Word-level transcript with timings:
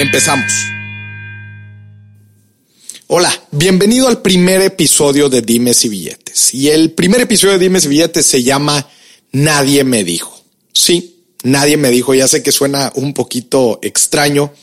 Empezamos. 0.00 0.50
Hola, 3.06 3.30
bienvenido 3.50 4.08
al 4.08 4.22
primer 4.22 4.62
episodio 4.62 5.28
de 5.28 5.42
Dimes 5.42 5.84
y 5.84 5.90
Billetes. 5.90 6.54
Y 6.54 6.70
el 6.70 6.92
primer 6.92 7.20
episodio 7.20 7.52
de 7.52 7.58
Dimes 7.58 7.84
y 7.84 7.88
Billetes 7.88 8.24
se 8.24 8.42
llama 8.42 8.88
Nadie 9.32 9.84
me 9.84 10.02
dijo. 10.02 10.42
Sí, 10.72 11.26
nadie 11.42 11.76
me 11.76 11.90
dijo, 11.90 12.14
ya 12.14 12.26
sé 12.28 12.42
que 12.42 12.50
suena 12.50 12.90
un 12.94 13.12
poquito 13.12 13.78
extraño, 13.82 14.54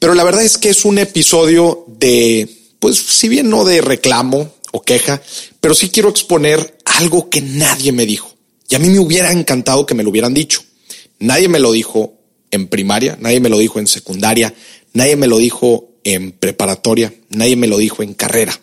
pero 0.00 0.14
la 0.14 0.24
verdad 0.24 0.42
es 0.42 0.58
que 0.58 0.70
es 0.70 0.84
un 0.84 0.98
episodio 0.98 1.84
de, 1.86 2.50
pues 2.80 2.96
si 2.96 3.28
bien 3.28 3.48
no 3.48 3.64
de 3.64 3.82
reclamo 3.82 4.56
o 4.72 4.82
queja, 4.82 5.22
pero 5.60 5.76
sí 5.76 5.90
quiero 5.90 6.08
exponer 6.08 6.78
algo 6.84 7.30
que 7.30 7.42
nadie 7.42 7.92
me 7.92 8.06
dijo. 8.06 8.34
Y 8.68 8.74
a 8.74 8.80
mí 8.80 8.88
me 8.88 8.98
hubiera 8.98 9.30
encantado 9.30 9.86
que 9.86 9.94
me 9.94 10.02
lo 10.02 10.10
hubieran 10.10 10.34
dicho. 10.34 10.64
Nadie 11.20 11.46
me 11.46 11.60
lo 11.60 11.70
dijo 11.70 12.16
en 12.50 12.66
primaria, 12.66 13.16
nadie 13.20 13.40
me 13.40 13.48
lo 13.48 13.58
dijo 13.58 13.78
en 13.78 13.86
secundaria, 13.86 14.52
nadie 14.92 15.16
me 15.16 15.26
lo 15.26 15.38
dijo 15.38 15.90
en 16.04 16.32
preparatoria, 16.32 17.14
nadie 17.28 17.56
me 17.56 17.66
lo 17.66 17.78
dijo 17.78 18.02
en 18.02 18.14
carrera. 18.14 18.58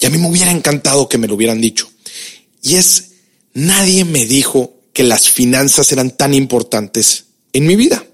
Y 0.00 0.06
a 0.06 0.10
mí 0.10 0.18
me 0.18 0.28
hubiera 0.28 0.50
encantado 0.50 1.08
que 1.08 1.18
me 1.18 1.28
lo 1.28 1.34
hubieran 1.34 1.60
dicho. 1.60 1.90
Y 2.62 2.76
es, 2.76 3.10
nadie 3.54 4.04
me 4.04 4.26
dijo 4.26 4.74
que 4.92 5.02
las 5.04 5.28
finanzas 5.28 5.92
eran 5.92 6.10
tan 6.10 6.34
importantes 6.34 7.24
en 7.52 7.66
mi 7.66 7.76
vida. 7.76 8.04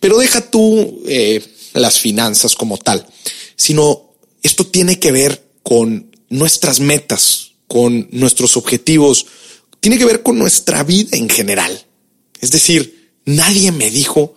Pero 0.00 0.18
deja 0.18 0.50
tú 0.50 1.02
eh, 1.06 1.44
las 1.74 2.00
finanzas 2.00 2.54
como 2.54 2.76
tal, 2.78 3.06
sino 3.56 4.14
esto 4.42 4.66
tiene 4.66 4.98
que 4.98 5.12
ver 5.12 5.44
con 5.62 6.10
nuestras 6.28 6.80
metas, 6.80 7.52
con 7.68 8.08
nuestros 8.10 8.56
objetivos, 8.56 9.26
tiene 9.80 9.98
que 9.98 10.04
ver 10.04 10.22
con 10.22 10.38
nuestra 10.38 10.82
vida 10.82 11.16
en 11.16 11.28
general. 11.28 11.86
Es 12.40 12.50
decir, 12.50 13.12
nadie 13.24 13.72
me 13.72 13.90
dijo 13.90 14.34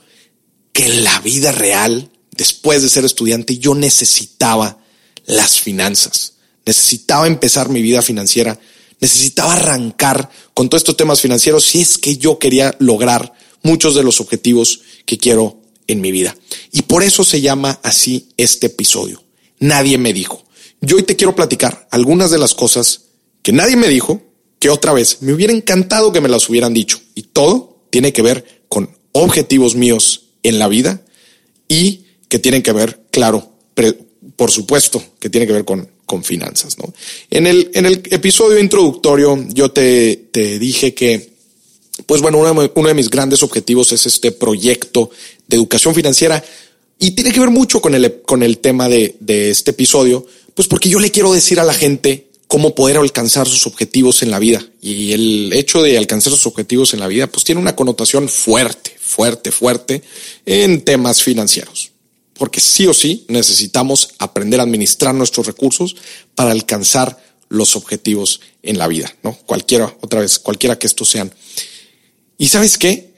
que 0.72 0.88
la 0.90 1.20
vida 1.22 1.52
real, 1.52 2.12
después 2.44 2.82
de 2.82 2.90
ser 2.90 3.06
estudiante, 3.06 3.58
yo 3.58 3.74
necesitaba 3.74 4.78
las 5.26 5.60
finanzas, 5.60 6.34
necesitaba 6.66 7.28
empezar 7.28 7.70
mi 7.70 7.82
vida 7.82 8.02
financiera 8.02 8.60
necesitaba 9.04 9.54
arrancar 9.54 10.30
con 10.54 10.70
todos 10.70 10.80
estos 10.80 10.96
temas 10.96 11.20
financieros 11.20 11.66
si 11.66 11.82
es 11.82 11.98
que 11.98 12.16
yo 12.16 12.40
quería 12.40 12.74
lograr 12.80 13.34
muchos 13.62 13.96
de 13.96 14.04
los 14.04 14.22
objetivos 14.22 14.80
que 15.06 15.18
quiero 15.18 15.60
en 15.88 16.00
mi 16.00 16.14
vida. 16.14 16.38
Y 16.72 16.84
por 16.84 17.04
eso 17.04 17.26
se 17.26 17.42
llama 17.42 17.82
así 17.84 18.30
este 18.38 18.68
episodio. 18.68 19.22
Nadie 19.60 19.98
me 19.98 20.14
dijo. 20.14 20.46
Yo 20.80 20.96
hoy 20.96 21.04
te 21.04 21.18
quiero 21.18 21.36
platicar 21.36 21.86
algunas 21.92 22.32
de 22.32 22.38
las 22.38 22.56
cosas 22.56 23.02
que 23.42 23.52
nadie 23.52 23.76
me 23.76 23.90
dijo, 23.90 24.22
que 24.60 24.70
otra 24.70 24.94
vez 24.94 25.18
me 25.20 25.34
hubiera 25.34 25.52
encantado 25.52 26.14
que 26.14 26.22
me 26.22 26.30
las 26.30 26.48
hubieran 26.48 26.74
dicho. 26.74 27.02
Y 27.14 27.24
todo 27.24 27.84
tiene 27.90 28.14
que 28.14 28.22
ver 28.22 28.64
con 28.70 28.98
objetivos 29.12 29.76
míos 29.76 30.30
en 30.44 30.60
la 30.60 30.70
vida 30.70 31.02
y 31.68 32.03
que 32.34 32.40
tienen 32.40 32.64
que 32.64 32.72
ver, 32.72 33.00
claro, 33.12 33.48
por 34.36 34.50
supuesto, 34.50 35.04
que 35.20 35.30
tiene 35.30 35.46
que 35.46 35.54
ver 35.54 35.66
con 35.66 35.88
con 36.06 36.24
finanzas. 36.24 36.78
¿no? 36.78 36.94
En, 37.30 37.48
el, 37.48 37.72
en 37.74 37.86
el 37.86 38.04
episodio 38.10 38.60
introductorio 38.60 39.46
yo 39.50 39.72
te, 39.72 40.28
te 40.32 40.60
dije 40.60 40.94
que, 40.94 41.30
pues 42.06 42.22
bueno, 42.22 42.40
uno 42.40 42.62
de, 42.62 42.72
uno 42.74 42.88
de 42.88 42.94
mis 42.94 43.10
grandes 43.10 43.44
objetivos 43.44 43.92
es 43.92 44.06
este 44.06 44.32
proyecto 44.32 45.12
de 45.48 45.58
educación 45.58 45.96
financiera 45.96 46.44
y 47.00 47.12
tiene 47.12 47.32
que 47.32 47.40
ver 47.40 47.50
mucho 47.52 47.82
con 47.82 47.96
el, 47.96 48.22
con 48.24 48.44
el 48.44 48.58
tema 48.60 48.90
de, 48.90 49.16
de 49.20 49.52
este 49.52 49.72
episodio, 49.72 50.26
pues 50.56 50.68
porque 50.68 50.90
yo 50.90 51.00
le 51.00 51.12
quiero 51.12 51.34
decir 51.34 51.60
a 51.60 51.64
la 51.64 51.74
gente 51.74 52.28
cómo 52.48 52.76
poder 52.76 52.98
alcanzar 52.98 53.48
sus 53.48 53.66
objetivos 53.66 54.22
en 54.22 54.32
la 54.32 54.40
vida. 54.40 54.64
Y 54.82 55.14
el 55.14 55.54
hecho 55.54 55.82
de 55.82 55.98
alcanzar 55.98 56.34
sus 56.34 56.46
objetivos 56.48 56.94
en 56.94 57.00
la 57.00 57.08
vida, 57.08 57.28
pues 57.28 57.44
tiene 57.44 57.62
una 57.62 57.76
connotación 57.76 58.30
fuerte, 58.30 58.96
fuerte, 59.00 59.52
fuerte 59.52 60.04
en 60.46 60.82
temas 60.82 61.24
financieros 61.24 61.93
porque 62.44 62.60
sí 62.60 62.88
o 62.88 62.94
sí 62.94 63.24
necesitamos 63.30 64.16
aprender 64.20 64.60
a 64.60 64.64
administrar 64.64 65.16
nuestros 65.16 65.48
recursos 65.48 65.96
para 66.36 66.52
alcanzar 66.52 67.24
los 67.48 67.78
objetivos 67.78 68.42
en 68.64 68.78
la 68.78 68.90
vida, 68.90 69.16
¿no? 69.24 69.34
Cualquiera, 69.46 69.96
otra 70.02 70.20
vez, 70.20 70.40
cualquiera 70.40 70.78
que 70.78 70.86
estos 70.86 71.10
sean. 71.10 71.34
Y 72.38 72.50
sabes 72.50 72.78
qué? 72.78 73.14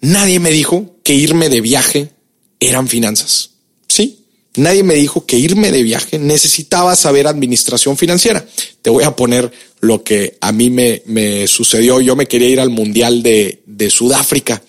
Nadie 0.00 0.40
me 0.40 0.50
dijo 0.50 0.96
que 1.04 1.14
irme 1.14 1.48
de 1.48 1.60
viaje 1.60 2.10
eran 2.58 2.88
finanzas. 2.88 3.50
Sí, 3.86 4.24
nadie 4.56 4.82
me 4.82 4.96
dijo 4.96 5.26
que 5.26 5.38
irme 5.38 5.70
de 5.70 5.84
viaje 5.84 6.18
necesitaba 6.18 6.96
saber 6.96 7.28
administración 7.28 7.96
financiera. 7.96 8.44
Te 8.82 8.90
voy 8.90 9.04
a 9.04 9.14
poner 9.14 9.52
lo 9.78 10.02
que 10.02 10.38
a 10.40 10.50
mí 10.50 10.70
me, 10.70 11.04
me 11.06 11.46
sucedió. 11.46 12.00
Yo 12.00 12.16
me 12.16 12.26
quería 12.26 12.48
ir 12.48 12.58
al 12.58 12.70
Mundial 12.70 13.22
de, 13.22 13.62
de 13.64 13.90
Sudáfrica 13.90 14.60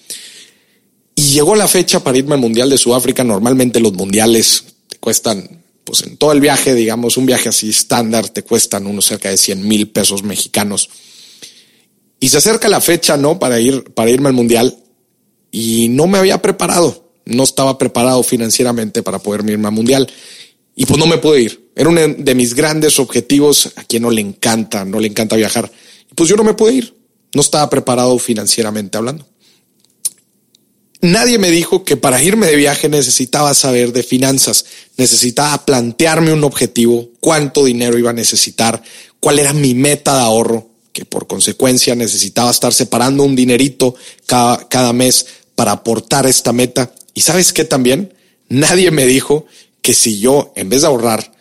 y 1.27 1.31
llegó 1.31 1.55
la 1.55 1.67
fecha 1.67 1.99
para 1.99 2.17
irme 2.17 2.35
al 2.35 2.39
Mundial 2.39 2.69
de 2.69 2.77
Sudáfrica. 2.77 3.21
Normalmente 3.21 3.81
los 3.81 3.91
mundiales 3.91 4.63
te 4.87 4.95
cuestan, 4.97 5.61
pues 5.83 6.03
en 6.03 6.15
todo 6.15 6.31
el 6.31 6.39
viaje, 6.39 6.73
digamos, 6.73 7.17
un 7.17 7.25
viaje 7.25 7.49
así 7.49 7.69
estándar, 7.69 8.29
te 8.29 8.43
cuestan 8.43 8.87
unos 8.87 9.07
cerca 9.07 9.29
de 9.29 9.35
100 9.35 9.67
mil 9.67 9.89
pesos 9.89 10.23
mexicanos. 10.23 10.89
Y 12.21 12.29
se 12.29 12.37
acerca 12.37 12.69
la 12.69 12.79
fecha, 12.79 13.17
¿no? 13.17 13.39
Para 13.39 13.59
ir, 13.59 13.93
para 13.93 14.09
irme 14.09 14.29
al 14.29 14.35
Mundial. 14.35 14.77
Y 15.51 15.89
no 15.89 16.07
me 16.07 16.17
había 16.17 16.41
preparado. 16.41 17.11
No 17.25 17.43
estaba 17.43 17.77
preparado 17.77 18.23
financieramente 18.23 19.03
para 19.03 19.19
poder 19.19 19.41
irme 19.49 19.67
al 19.67 19.73
Mundial. 19.73 20.09
Y 20.77 20.85
pues 20.85 20.97
no 20.97 21.07
me 21.07 21.17
pude 21.17 21.41
ir. 21.41 21.71
Era 21.75 21.89
uno 21.89 21.99
de 22.07 22.35
mis 22.35 22.53
grandes 22.53 22.99
objetivos. 22.99 23.73
A 23.75 23.83
quien 23.83 24.03
no 24.03 24.11
le 24.11 24.21
encanta, 24.21 24.85
no 24.85 25.01
le 25.01 25.09
encanta 25.09 25.35
viajar. 25.35 25.69
Pues 26.15 26.29
yo 26.29 26.37
no 26.37 26.45
me 26.45 26.53
pude 26.53 26.75
ir. 26.75 26.95
No 27.33 27.41
estaba 27.41 27.69
preparado 27.69 28.17
financieramente 28.17 28.97
hablando. 28.97 29.27
Nadie 31.01 31.37
me 31.37 31.51
dijo 31.51 31.83
que 31.83 31.95
para 31.95 32.21
irme 32.23 32.47
de 32.47 32.55
viaje 32.55 32.89
necesitaba 32.89 33.53
saber 33.53 33.93
de 33.93 34.01
finanzas, 34.01 34.65
necesitaba 34.97 35.63
plantearme 35.63 36.33
un 36.33 36.43
objetivo, 36.43 37.09
cuánto 37.19 37.65
dinero 37.65 37.99
iba 37.99 38.09
a 38.09 38.13
necesitar, 38.13 38.81
cuál 39.19 39.37
era 39.37 39.53
mi 39.53 39.75
meta 39.75 40.15
de 40.15 40.21
ahorro, 40.21 40.69
que 40.93 41.05
por 41.05 41.27
consecuencia 41.27 41.93
necesitaba 41.93 42.49
estar 42.49 42.73
separando 42.73 43.23
un 43.23 43.35
dinerito 43.35 43.93
cada, 44.25 44.93
mes 44.93 45.27
para 45.53 45.73
aportar 45.73 46.25
esta 46.25 46.51
meta. 46.51 46.91
Y 47.13 47.21
sabes 47.21 47.53
qué 47.53 47.63
también? 47.63 48.15
Nadie 48.49 48.89
me 48.89 49.05
dijo 49.05 49.45
que 49.83 49.93
si 49.93 50.17
yo, 50.17 50.51
en 50.55 50.69
vez 50.69 50.81
de 50.81 50.87
ahorrar, 50.87 51.31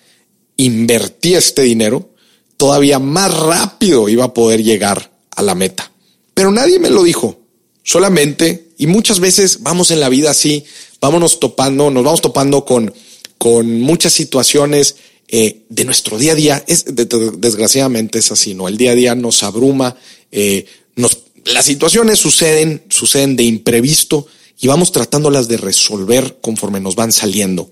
invertía 0.59 1.39
este 1.39 1.63
dinero, 1.63 2.11
todavía 2.59 2.99
más 2.99 3.33
rápido 3.35 4.11
iba 4.11 4.27
a 4.27 4.35
poder 4.35 4.63
llegar 4.63 5.13
a 5.31 5.43
la 5.43 5.55
meta. 5.55 5.91
Pero 6.35 6.51
nadie 6.51 6.79
me 6.79 6.91
lo 6.91 7.03
dijo. 7.03 7.41
Solamente, 7.83 8.66
y 8.79 8.87
muchas 8.87 9.21
veces 9.21 9.63
vamos 9.63 9.91
en 9.91 10.01
la 10.01 10.09
vida 10.09 10.31
así, 10.31 10.65
vámonos 11.01 11.41
topando, 11.41 11.91
nos 11.91 12.05
vamos 12.05 12.21
topando 12.21 12.65
con, 12.65 12.93
con 13.39 13.81
muchas 13.81 14.13
situaciones 14.13 14.97
eh, 15.29 15.63
de 15.69 15.85
nuestro 15.85 16.19
día 16.19 16.33
a 16.33 16.35
día. 16.37 16.65
Es, 16.67 16.85
desgraciadamente 16.87 18.19
es 18.19 18.31
así, 18.31 18.55
¿no? 18.55 18.69
El 18.69 18.77
día 18.77 18.93
a 18.93 18.95
día 18.95 19.15
nos 19.15 19.43
abruma, 19.43 19.97
eh, 20.31 20.67
nos, 20.95 21.19
las 21.45 21.65
situaciones 21.65 22.19
suceden, 22.19 22.83
suceden 22.89 23.37
de 23.37 23.45
imprevisto 23.45 24.27
y 24.59 24.69
vamos 24.69 24.93
tratándolas 24.93 25.49
de 25.49 25.57
resolver 25.57 26.39
conforme 26.41 26.81
nos 26.81 26.95
van 26.95 27.13
saliendo. 27.13 27.71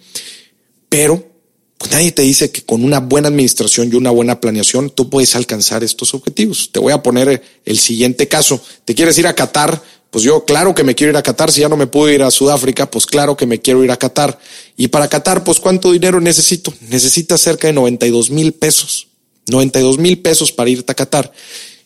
Pero 0.88 1.34
pues 1.78 1.90
nadie 1.90 2.12
te 2.12 2.22
dice 2.22 2.50
que 2.50 2.62
con 2.62 2.82
una 2.82 3.00
buena 3.00 3.28
administración 3.28 3.90
y 3.92 3.96
una 3.96 4.10
buena 4.10 4.40
planeación 4.40 4.90
tú 4.90 5.10
puedes 5.10 5.36
alcanzar 5.36 5.84
estos 5.84 6.14
objetivos. 6.14 6.70
Te 6.72 6.78
voy 6.78 6.92
a 6.92 7.02
poner 7.02 7.42
el 7.64 7.78
siguiente 7.78 8.28
caso. 8.28 8.62
Te 8.84 8.94
quieres 8.94 9.18
ir 9.18 9.26
a 9.26 9.34
Qatar, 9.34 9.82
pues 10.14 10.22
yo 10.22 10.44
claro 10.44 10.76
que 10.76 10.84
me 10.84 10.94
quiero 10.94 11.10
ir 11.10 11.16
a 11.16 11.24
Qatar, 11.24 11.50
si 11.50 11.62
ya 11.62 11.68
no 11.68 11.76
me 11.76 11.88
puedo 11.88 12.08
ir 12.08 12.22
a 12.22 12.30
Sudáfrica, 12.30 12.88
pues 12.88 13.04
claro 13.04 13.36
que 13.36 13.46
me 13.46 13.60
quiero 13.60 13.82
ir 13.82 13.90
a 13.90 13.96
Qatar. 13.96 14.38
Y 14.76 14.86
para 14.86 15.08
Qatar, 15.08 15.42
pues 15.42 15.58
¿cuánto 15.58 15.90
dinero 15.90 16.20
necesito? 16.20 16.72
Necesitas 16.82 17.40
cerca 17.40 17.66
de 17.66 17.72
92 17.72 18.30
mil 18.30 18.52
pesos. 18.52 19.08
92 19.48 19.98
mil 19.98 20.22
pesos 20.22 20.52
para 20.52 20.70
irte 20.70 20.92
a 20.92 20.94
Qatar. 20.94 21.32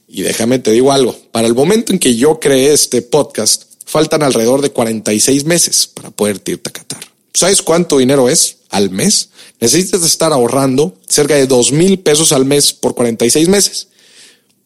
Y 0.07 0.21
déjame 0.21 0.59
te 0.59 0.73
digo 0.73 0.93
algo, 0.93 1.17
para 1.33 1.47
el 1.47 1.55
momento 1.55 1.91
en 1.91 1.99
que 1.99 2.17
yo 2.17 2.39
creé 2.39 2.75
este 2.75 3.01
podcast, 3.01 3.63
faltan 3.87 4.23
alrededor 4.23 4.61
de 4.61 4.73
46 4.73 5.47
meses 5.47 5.87
para 5.87 6.11
poder 6.11 6.43
irte 6.45 6.69
a 6.69 6.73
Qatar. 6.75 7.01
¿Sabes 7.33 7.63
cuánto 7.63 7.97
dinero 7.97 8.29
es 8.29 8.59
al 8.69 8.91
mes? 8.91 9.31
Necesitas 9.59 10.05
estar 10.05 10.35
ahorrando 10.35 10.95
cerca 11.09 11.35
de 11.35 11.47
2 11.47 11.73
mil 11.73 11.99
pesos 12.01 12.33
al 12.33 12.45
mes 12.45 12.75
por 12.75 12.95
46 12.95 13.49
meses 13.49 13.89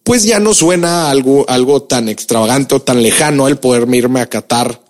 pues 0.02 0.24
ya 0.24 0.40
no 0.40 0.54
suena 0.54 1.10
algo, 1.10 1.44
algo 1.48 1.82
tan 1.82 2.08
extravagante 2.08 2.74
o 2.74 2.82
tan 2.82 3.02
lejano 3.02 3.48
el 3.48 3.58
poderme 3.58 3.98
irme 3.98 4.20
a 4.20 4.28
Qatar 4.28 4.82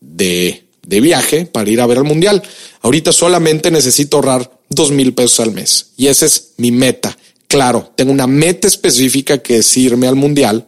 de 0.00 0.64
de 0.86 1.00
viaje 1.00 1.46
para 1.46 1.70
ir 1.70 1.80
a 1.80 1.86
ver 1.86 1.98
al 1.98 2.04
mundial. 2.04 2.42
Ahorita 2.82 3.12
solamente 3.12 3.70
necesito 3.70 4.16
ahorrar 4.16 4.50
dos 4.68 4.90
mil 4.90 5.14
pesos 5.14 5.40
al 5.40 5.52
mes 5.52 5.88
y 5.96 6.08
esa 6.08 6.26
es 6.26 6.50
mi 6.56 6.70
meta. 6.72 7.16
Claro, 7.46 7.92
tengo 7.94 8.12
una 8.12 8.26
meta 8.26 8.66
específica 8.66 9.38
que 9.38 9.58
es 9.58 9.76
irme 9.76 10.06
al 10.06 10.16
mundial 10.16 10.66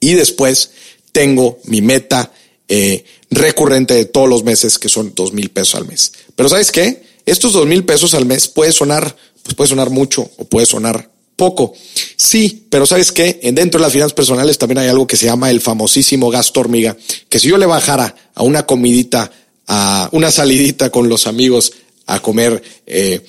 y 0.00 0.14
después 0.14 0.70
tengo 1.12 1.58
mi 1.64 1.82
meta 1.82 2.32
eh, 2.68 3.04
recurrente 3.30 3.94
de 3.94 4.06
todos 4.06 4.28
los 4.28 4.44
meses 4.44 4.78
que 4.78 4.88
son 4.88 5.14
dos 5.14 5.32
mil 5.32 5.50
pesos 5.50 5.74
al 5.76 5.86
mes. 5.86 6.12
Pero 6.36 6.48
sabes 6.48 6.72
qué? 6.72 7.02
Estos 7.26 7.52
dos 7.52 7.66
mil 7.66 7.84
pesos 7.84 8.14
al 8.14 8.26
mes 8.26 8.48
puede 8.48 8.72
sonar, 8.72 9.16
pues 9.42 9.54
puede 9.54 9.68
sonar 9.68 9.90
mucho 9.90 10.30
o 10.36 10.44
puede 10.44 10.66
sonar 10.66 11.10
poco. 11.40 11.72
Sí, 12.16 12.66
pero 12.68 12.84
sabes 12.84 13.12
qué? 13.12 13.40
Dentro 13.54 13.80
de 13.80 13.84
las 13.84 13.94
finanzas 13.94 14.12
personales 14.12 14.58
también 14.58 14.76
hay 14.76 14.88
algo 14.88 15.06
que 15.06 15.16
se 15.16 15.24
llama 15.24 15.50
el 15.50 15.62
famosísimo 15.62 16.28
gasto 16.28 16.60
hormiga, 16.60 16.98
que 17.30 17.38
si 17.38 17.48
yo 17.48 17.56
le 17.56 17.64
bajara 17.64 18.14
a 18.34 18.42
una 18.42 18.66
comidita, 18.66 19.32
a 19.66 20.10
una 20.12 20.30
salidita 20.30 20.90
con 20.90 21.08
los 21.08 21.26
amigos 21.26 21.72
a 22.04 22.20
comer, 22.20 22.62
eh, 22.86 23.24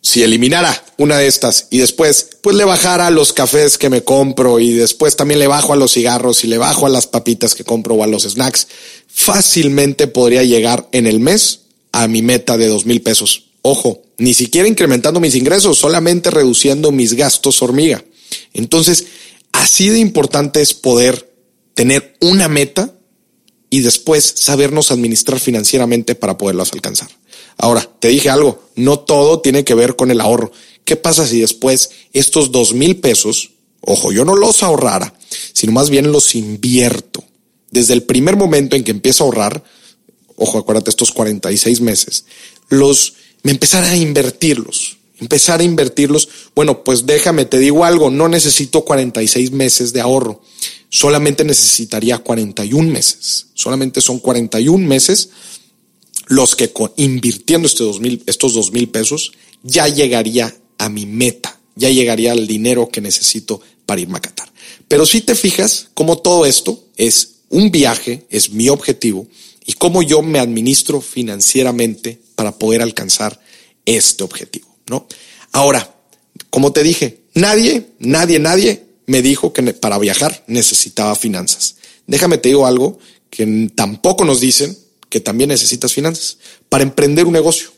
si 0.00 0.22
eliminara 0.22 0.82
una 0.96 1.18
de 1.18 1.26
estas 1.26 1.66
y 1.70 1.76
después 1.76 2.38
pues 2.40 2.56
le 2.56 2.64
bajara 2.64 3.08
a 3.08 3.10
los 3.10 3.34
cafés 3.34 3.76
que 3.76 3.90
me 3.90 4.02
compro 4.02 4.58
y 4.58 4.72
después 4.72 5.14
también 5.14 5.38
le 5.38 5.46
bajo 5.46 5.74
a 5.74 5.76
los 5.76 5.92
cigarros 5.92 6.42
y 6.42 6.46
le 6.46 6.56
bajo 6.56 6.86
a 6.86 6.88
las 6.88 7.06
papitas 7.06 7.54
que 7.54 7.64
compro 7.64 7.96
o 7.96 8.02
a 8.02 8.06
los 8.06 8.22
snacks, 8.22 8.66
fácilmente 9.08 10.06
podría 10.06 10.42
llegar 10.42 10.88
en 10.92 11.06
el 11.06 11.20
mes 11.20 11.60
a 11.92 12.08
mi 12.08 12.22
meta 12.22 12.56
de 12.56 12.68
dos 12.68 12.86
mil 12.86 13.02
pesos. 13.02 13.48
Ojo, 13.60 14.05
ni 14.18 14.34
siquiera 14.34 14.68
incrementando 14.68 15.20
mis 15.20 15.34
ingresos, 15.34 15.78
solamente 15.78 16.30
reduciendo 16.30 16.92
mis 16.92 17.14
gastos 17.14 17.62
hormiga. 17.62 18.04
Entonces, 18.52 19.06
así 19.52 19.88
de 19.88 19.98
importante 19.98 20.60
es 20.60 20.74
poder 20.74 21.32
tener 21.74 22.16
una 22.20 22.48
meta 22.48 22.94
y 23.68 23.80
después 23.80 24.34
sabernos 24.36 24.90
administrar 24.90 25.38
financieramente 25.40 26.14
para 26.14 26.38
poderlas 26.38 26.72
alcanzar. 26.72 27.08
Ahora, 27.58 27.88
te 28.00 28.08
dije 28.08 28.30
algo, 28.30 28.62
no 28.74 29.00
todo 29.00 29.40
tiene 29.40 29.64
que 29.64 29.74
ver 29.74 29.96
con 29.96 30.10
el 30.10 30.20
ahorro. 30.20 30.52
¿Qué 30.84 30.96
pasa 30.96 31.26
si 31.26 31.40
después 31.40 31.90
estos 32.12 32.52
dos 32.52 32.74
mil 32.74 32.96
pesos, 33.00 33.52
ojo, 33.80 34.12
yo 34.12 34.24
no 34.24 34.36
los 34.36 34.62
ahorrara, 34.62 35.14
sino 35.52 35.72
más 35.72 35.90
bien 35.90 36.12
los 36.12 36.34
invierto? 36.34 37.24
Desde 37.70 37.94
el 37.94 38.04
primer 38.04 38.36
momento 38.36 38.76
en 38.76 38.84
que 38.84 38.92
empiezo 38.92 39.24
a 39.24 39.26
ahorrar, 39.26 39.64
ojo, 40.36 40.58
acuérdate, 40.58 40.90
estos 40.90 41.10
46 41.12 41.80
meses, 41.80 42.24
los 42.68 43.14
me 43.46 43.52
empezara 43.52 43.90
a 43.90 43.96
invertirlos, 43.96 44.96
empezar 45.20 45.60
a 45.60 45.62
invertirlos. 45.62 46.28
Bueno, 46.56 46.82
pues 46.82 47.06
déjame, 47.06 47.44
te 47.44 47.60
digo 47.60 47.84
algo, 47.84 48.10
no 48.10 48.26
necesito 48.26 48.84
46 48.84 49.52
meses 49.52 49.92
de 49.92 50.00
ahorro, 50.00 50.42
solamente 50.88 51.44
necesitaría 51.44 52.18
41 52.18 52.90
meses, 52.90 53.46
solamente 53.54 54.00
son 54.00 54.18
41 54.18 54.84
meses 54.84 55.28
los 56.26 56.56
que 56.56 56.72
invirtiendo 56.96 57.68
este 57.68 57.84
estos 58.26 58.54
dos 58.54 58.72
mil 58.72 58.88
pesos 58.88 59.30
ya 59.62 59.86
llegaría 59.86 60.52
a 60.78 60.88
mi 60.88 61.06
meta, 61.06 61.60
ya 61.76 61.88
llegaría 61.88 62.32
al 62.32 62.48
dinero 62.48 62.88
que 62.88 63.00
necesito 63.00 63.60
para 63.86 64.00
irme 64.00 64.18
a 64.18 64.22
Qatar. 64.22 64.52
Pero 64.88 65.06
si 65.06 65.20
te 65.20 65.36
fijas, 65.36 65.90
como 65.94 66.18
todo 66.18 66.46
esto 66.46 66.82
es 66.96 67.34
un 67.48 67.70
viaje, 67.70 68.26
es 68.28 68.50
mi 68.50 68.68
objetivo, 68.70 69.28
y 69.64 69.74
cómo 69.74 70.02
yo 70.02 70.20
me 70.20 70.40
administro 70.40 71.00
financieramente 71.00 72.25
para 72.36 72.56
poder 72.56 72.82
alcanzar 72.82 73.40
este 73.84 74.22
objetivo, 74.22 74.68
¿no? 74.88 75.08
Ahora, 75.52 75.96
como 76.50 76.72
te 76.72 76.82
dije, 76.82 77.22
nadie, 77.34 77.88
nadie, 77.98 78.38
nadie 78.38 78.84
me 79.06 79.22
dijo 79.22 79.52
que 79.52 79.62
para 79.72 79.98
viajar 79.98 80.44
necesitaba 80.46 81.16
finanzas. 81.16 81.76
Déjame 82.06 82.38
te 82.38 82.50
digo 82.50 82.66
algo 82.66 82.98
que 83.30 83.70
tampoco 83.74 84.24
nos 84.24 84.40
dicen 84.40 84.76
que 85.08 85.20
también 85.20 85.48
necesitas 85.48 85.92
finanzas 85.92 86.38
para 86.68 86.84
emprender 86.84 87.26
un 87.26 87.32
negocio. 87.32 87.72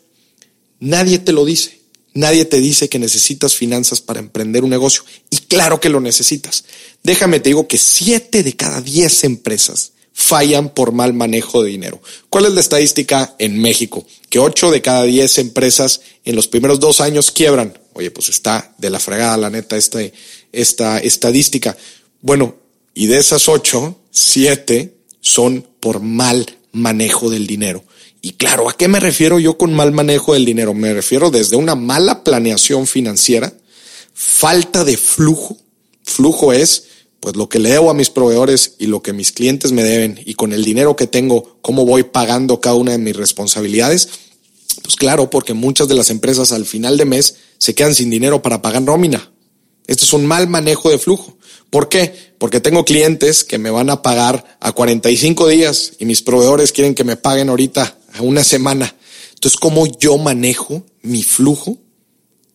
Nadie 0.81 1.19
te 1.19 1.33
lo 1.33 1.45
dice. 1.45 1.79
Nadie 2.15 2.45
te 2.45 2.59
dice 2.59 2.89
que 2.89 2.99
necesitas 2.99 3.55
finanzas 3.55 4.01
para 4.01 4.19
emprender 4.19 4.65
un 4.65 4.71
negocio. 4.71 5.05
Y 5.31 5.37
claro 5.37 5.81
que 5.81 5.89
lo 5.89 6.01
necesitas. 6.01 6.65
Déjame 7.03 7.39
te 7.39 7.51
digo 7.51 7.69
que 7.69 7.79
siete 7.79 8.43
de 8.43 8.57
cada 8.57 8.81
diez 8.81 9.25
empresas 9.25 9.93
fallan 10.21 10.71
por 10.71 10.91
mal 10.91 11.15
manejo 11.15 11.63
de 11.63 11.71
dinero. 11.71 12.03
¿Cuál 12.29 12.47
es 12.47 12.53
la 12.53 12.61
estadística 12.61 13.37
en 13.39 13.63
México? 13.63 14.05
Que 14.29 14.41
8 14.41 14.73
de 14.73 14.83
cada 14.83 15.05
10 15.05 15.39
empresas 15.39 16.01
en 16.25 16.35
los 16.35 16.49
primeros 16.49 16.81
dos 16.81 17.01
años 17.01 17.31
quiebran. 17.31 17.79
Oye, 17.93 18.11
pues 18.11 18.29
está 18.29 18.75
de 18.79 18.91
la 18.91 18.99
fregada, 18.99 19.37
la 19.37 19.49
neta, 19.49 19.77
esta, 19.77 20.01
esta 20.51 20.99
estadística. 20.99 21.77
Bueno, 22.21 22.57
y 22.95 23.07
de 23.07 23.17
esas 23.17 23.49
8, 23.49 23.97
7 24.11 24.93
son 25.21 25.65
por 25.79 26.01
mal 26.01 26.45
manejo 26.73 27.31
del 27.31 27.47
dinero. 27.47 27.85
Y 28.21 28.33
claro, 28.33 28.69
¿a 28.69 28.77
qué 28.77 28.89
me 28.89 28.99
refiero 28.99 29.39
yo 29.39 29.57
con 29.57 29.73
mal 29.73 29.93
manejo 29.93 30.35
del 30.35 30.45
dinero? 30.45 30.75
Me 30.75 30.95
refiero 30.95 31.31
desde 31.31 31.55
una 31.55 31.77
mala 31.77 32.25
planeación 32.25 32.89
financiera, 32.89 33.53
falta 34.15 34.85
de 34.85 34.97
flujo. 34.97 35.57
Flujo 36.03 36.53
es 36.53 36.88
pues 37.21 37.37
lo 37.37 37.49
que 37.49 37.59
le 37.59 37.71
debo 37.71 37.91
a 37.91 37.95
mis 37.95 38.11
proveedores 38.11 38.75
y 38.79 38.87
lo 38.87 39.03
que 39.03 39.13
mis 39.13 39.33
clientes 39.33 39.73
me 39.73 39.83
deben 39.83 40.21
y 40.25 40.35
con 40.35 40.53
el 40.53 40.65
dinero 40.65 40.97
que 40.97 41.07
tengo, 41.07 41.59
cómo 41.63 41.85
voy 41.85 42.05
pagando 42.05 42.61
cada 42.61 42.77
una 42.77 42.93
de 42.93 42.99
mis 42.99 43.17
responsabilidades, 43.17 44.09
pues 44.83 44.97
claro, 44.97 45.31
porque 45.31 45.55
muchas 45.55 45.89
de 45.89 45.95
las 45.95 46.11
empresas 46.11 46.53
al 46.53 46.65
final 46.65 46.97
de 46.97 47.05
mes 47.05 47.37
se 47.59 47.75
quedan 47.75 47.95
sin 47.95 48.11
dinero 48.11 48.43
para 48.43 48.63
pagar 48.63 48.83
nómina. 48.83 49.33
Esto 49.87 50.05
es 50.05 50.13
un 50.13 50.27
mal 50.27 50.49
manejo 50.49 50.91
de 50.91 50.99
flujo. 50.99 51.37
¿Por 51.71 51.89
qué? 51.89 52.15
Porque 52.39 52.61
tengo 52.61 52.85
clientes 52.85 53.45
que 53.45 53.59
me 53.59 53.71
van 53.71 53.91
a 53.91 54.03
pagar 54.03 54.59
a 54.61 54.73
45 54.73 55.49
días 55.49 55.93
y 55.99 56.05
mis 56.05 56.23
proveedores 56.23 56.73
quieren 56.73 56.95
que 56.95 57.05
me 57.05 57.17
paguen 57.17 57.49
ahorita 57.49 57.99
a 58.15 58.23
una 58.23 58.45
semana. 58.45 58.95
Entonces, 59.35 59.59
¿cómo 59.59 59.87
yo 59.87 60.17
manejo 60.19 60.85
mi 61.03 61.23
flujo? 61.23 61.79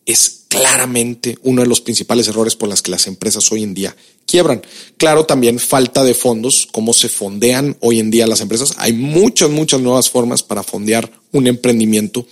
Es 0.06 0.42
claramente 0.48 1.36
uno 1.42 1.62
de 1.62 1.68
los 1.68 1.80
principales 1.80 2.28
errores 2.28 2.54
por 2.54 2.68
las 2.68 2.82
que 2.82 2.90
las 2.90 3.06
empresas 3.06 3.50
hoy 3.50 3.62
en 3.62 3.74
día 3.74 3.96
quiebran. 4.26 4.62
Claro, 4.96 5.26
también 5.26 5.58
falta 5.58 6.04
de 6.04 6.14
fondos, 6.14 6.68
cómo 6.70 6.92
se 6.92 7.08
fondean 7.08 7.76
hoy 7.80 7.98
en 7.98 8.10
día 8.10 8.26
las 8.26 8.40
empresas. 8.40 8.74
Hay 8.76 8.92
muchas, 8.92 9.50
muchas 9.50 9.80
nuevas 9.80 10.10
formas 10.10 10.42
para 10.42 10.62
fondear 10.62 11.10
un 11.32 11.46
emprendimiento 11.46 12.26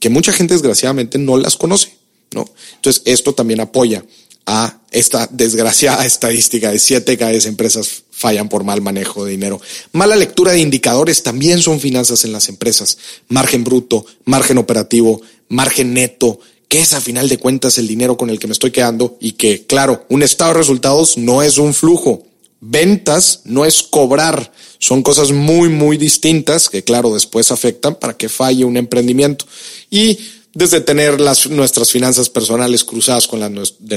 que 0.00 0.10
mucha 0.10 0.32
gente 0.32 0.54
desgraciadamente 0.54 1.18
no 1.18 1.36
las 1.36 1.56
conoce, 1.56 1.94
¿no? 2.32 2.46
Entonces, 2.76 3.02
esto 3.04 3.34
también 3.34 3.60
apoya 3.60 4.04
a 4.46 4.80
esta 4.90 5.28
desgraciada 5.30 6.04
estadística 6.06 6.72
de 6.72 6.78
siete 6.78 7.16
cada 7.16 7.32
empresas 7.32 8.02
fallan 8.10 8.48
por 8.48 8.64
mal 8.64 8.82
manejo 8.82 9.24
de 9.24 9.30
dinero. 9.30 9.60
Mala 9.92 10.16
lectura 10.16 10.52
de 10.52 10.60
indicadores 10.60 11.22
también 11.22 11.62
son 11.62 11.80
finanzas 11.80 12.24
en 12.24 12.32
las 12.32 12.48
empresas. 12.48 12.98
Margen 13.28 13.64
bruto, 13.64 14.04
margen 14.24 14.58
operativo, 14.58 15.22
margen 15.48 15.94
neto, 15.94 16.40
que 16.70 16.78
es 16.78 16.94
a 16.94 17.00
final 17.00 17.28
de 17.28 17.36
cuentas 17.36 17.78
el 17.78 17.88
dinero 17.88 18.16
con 18.16 18.30
el 18.30 18.38
que 18.38 18.46
me 18.46 18.52
estoy 18.52 18.70
quedando 18.70 19.18
y 19.20 19.32
que, 19.32 19.66
claro, 19.66 20.06
un 20.08 20.22
estado 20.22 20.52
de 20.52 20.58
resultados 20.58 21.18
no 21.18 21.42
es 21.42 21.58
un 21.58 21.74
flujo. 21.74 22.22
Ventas 22.60 23.40
no 23.44 23.64
es 23.64 23.82
cobrar. 23.82 24.52
Son 24.78 25.02
cosas 25.02 25.32
muy, 25.32 25.68
muy 25.68 25.96
distintas 25.96 26.68
que, 26.68 26.84
claro, 26.84 27.12
después 27.12 27.50
afectan 27.50 27.96
para 27.96 28.16
que 28.16 28.28
falle 28.28 28.64
un 28.64 28.76
emprendimiento. 28.76 29.46
Y 29.90 30.16
desde 30.54 30.80
tener 30.80 31.20
las, 31.20 31.50
nuestras 31.50 31.90
finanzas 31.90 32.30
personales 32.30 32.84
cruzadas 32.84 33.26
con 33.26 33.40
la, 33.40 33.50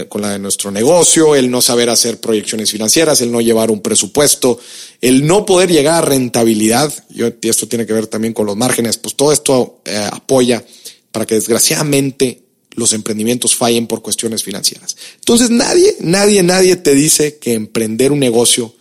con 0.09 0.23
la 0.23 0.31
de 0.31 0.39
nuestro 0.39 0.71
negocio, 0.71 1.35
el 1.35 1.51
no 1.51 1.61
saber 1.61 1.91
hacer 1.91 2.19
proyecciones 2.19 2.71
financieras, 2.71 3.21
el 3.21 3.31
no 3.31 3.39
llevar 3.39 3.69
un 3.69 3.81
presupuesto, 3.81 4.59
el 4.99 5.27
no 5.27 5.45
poder 5.45 5.71
llegar 5.71 6.03
a 6.03 6.07
rentabilidad, 6.07 6.91
y 7.11 7.47
esto 7.47 7.67
tiene 7.67 7.85
que 7.85 7.93
ver 7.93 8.07
también 8.07 8.33
con 8.33 8.47
los 8.47 8.57
márgenes, 8.57 8.97
pues 8.97 9.13
todo 9.13 9.31
esto 9.31 9.81
eh, 9.85 10.09
apoya 10.11 10.65
para 11.11 11.27
que 11.27 11.35
desgraciadamente 11.35 12.42
los 12.75 12.93
emprendimientos 12.93 13.55
fallen 13.55 13.87
por 13.87 14.01
cuestiones 14.01 14.43
financieras. 14.43 14.95
Entonces 15.15 15.49
nadie, 15.49 15.95
nadie, 15.99 16.43
nadie 16.43 16.75
te 16.75 16.93
dice 16.93 17.37
que 17.37 17.53
emprender 17.53 18.11
un 18.11 18.19
negocio 18.19 18.73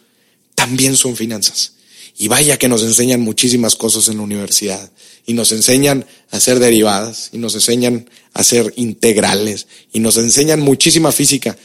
también 0.55 0.97
son 0.97 1.17
finanzas. 1.17 1.73
Y 2.17 2.29
vaya 2.29 2.59
que 2.59 2.69
nos 2.69 2.83
enseñan 2.83 3.21
muchísimas 3.21 3.75
cosas 3.75 4.09
en 4.09 4.19
la 4.19 4.23
universidad. 4.23 4.93
Y 5.27 5.33
nos 5.35 5.53
enseñan 5.53 6.05
a 6.31 6.37
hacer 6.37 6.59
derivadas, 6.59 7.31
y 7.33 7.39
nos 7.39 7.55
enseñan 7.55 8.09
a 8.35 8.41
hacer 8.41 8.73
integrales, 8.77 9.67
y 9.93 10.01
nos 10.01 10.17
enseñan 10.19 10.61
muchísima 10.61 11.11
física. 11.11 11.57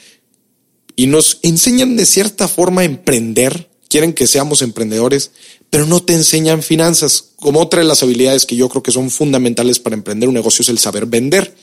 Y 0.96 1.08
nos 1.08 1.40
enseñan 1.44 1.96
de 1.96 2.06
cierta 2.06 2.48
forma 2.48 2.82
a 2.82 2.86
emprender, 2.86 3.70
quieren 3.88 4.14
que 4.14 4.26
seamos 4.26 4.62
emprendedores, 4.62 5.32
pero 5.70 5.86
no 5.86 6.02
te 6.02 6.14
enseñan 6.14 6.64
finanzas. 6.64 7.26
Como 7.36 7.60
otra 7.60 7.80
de 7.82 7.86
las 7.86 8.02
habilidades 8.02 8.46
que 8.46 8.56
yo 8.56 8.70
creo 8.70 8.84
que 8.84 8.92
son 8.92 9.12
fundamentales 9.12 9.80
para 9.80 9.96
emprender 9.96 10.30
un 10.30 10.36
negocio 10.36 10.64
es 10.64 10.70
el 10.70 10.80
saber 10.80 11.06
vender 11.06 11.54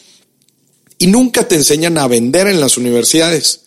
y 1.04 1.06
nunca 1.06 1.46
te 1.46 1.54
enseñan 1.54 1.98
a 1.98 2.08
vender 2.08 2.46
en 2.46 2.62
las 2.62 2.78
universidades. 2.78 3.60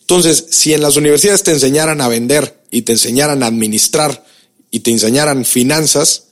Entonces, 0.00 0.46
si 0.50 0.74
en 0.74 0.82
las 0.82 0.96
universidades 0.96 1.44
te 1.44 1.52
enseñaran 1.52 2.00
a 2.00 2.08
vender 2.08 2.60
y 2.72 2.82
te 2.82 2.90
enseñaran 2.90 3.44
a 3.44 3.46
administrar 3.46 4.26
y 4.72 4.80
te 4.80 4.90
enseñaran 4.90 5.44
finanzas, 5.44 6.24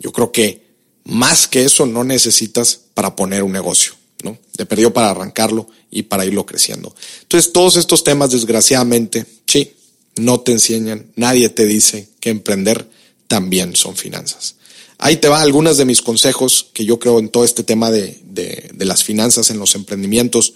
yo 0.00 0.10
creo 0.10 0.32
que 0.32 0.66
más 1.04 1.46
que 1.46 1.64
eso 1.64 1.86
no 1.86 2.02
necesitas 2.02 2.80
para 2.92 3.14
poner 3.14 3.44
un 3.44 3.52
negocio, 3.52 3.92
¿no? 4.24 4.36
Te 4.56 4.66
perdió 4.66 4.92
para 4.92 5.10
arrancarlo 5.10 5.68
y 5.92 6.02
para 6.02 6.26
irlo 6.26 6.44
creciendo. 6.44 6.92
Entonces, 7.22 7.52
todos 7.52 7.76
estos 7.76 8.02
temas, 8.02 8.32
desgraciadamente, 8.32 9.24
sí, 9.46 9.74
no 10.16 10.40
te 10.40 10.50
enseñan, 10.50 11.06
nadie 11.14 11.50
te 11.50 11.66
dice 11.66 12.08
que 12.18 12.30
emprender 12.30 12.90
también 13.28 13.76
son 13.76 13.94
finanzas. 13.94 14.56
Ahí 15.04 15.18
te 15.18 15.28
va 15.28 15.42
algunas 15.42 15.76
de 15.76 15.84
mis 15.84 16.00
consejos 16.00 16.70
que 16.72 16.84
yo 16.84 16.98
creo 16.98 17.18
en 17.18 17.28
todo 17.28 17.44
este 17.44 17.62
tema 17.62 17.90
de 17.90 18.72
las 18.78 19.04
finanzas 19.04 19.50
en 19.50 19.58
los 19.58 19.74
emprendimientos 19.74 20.54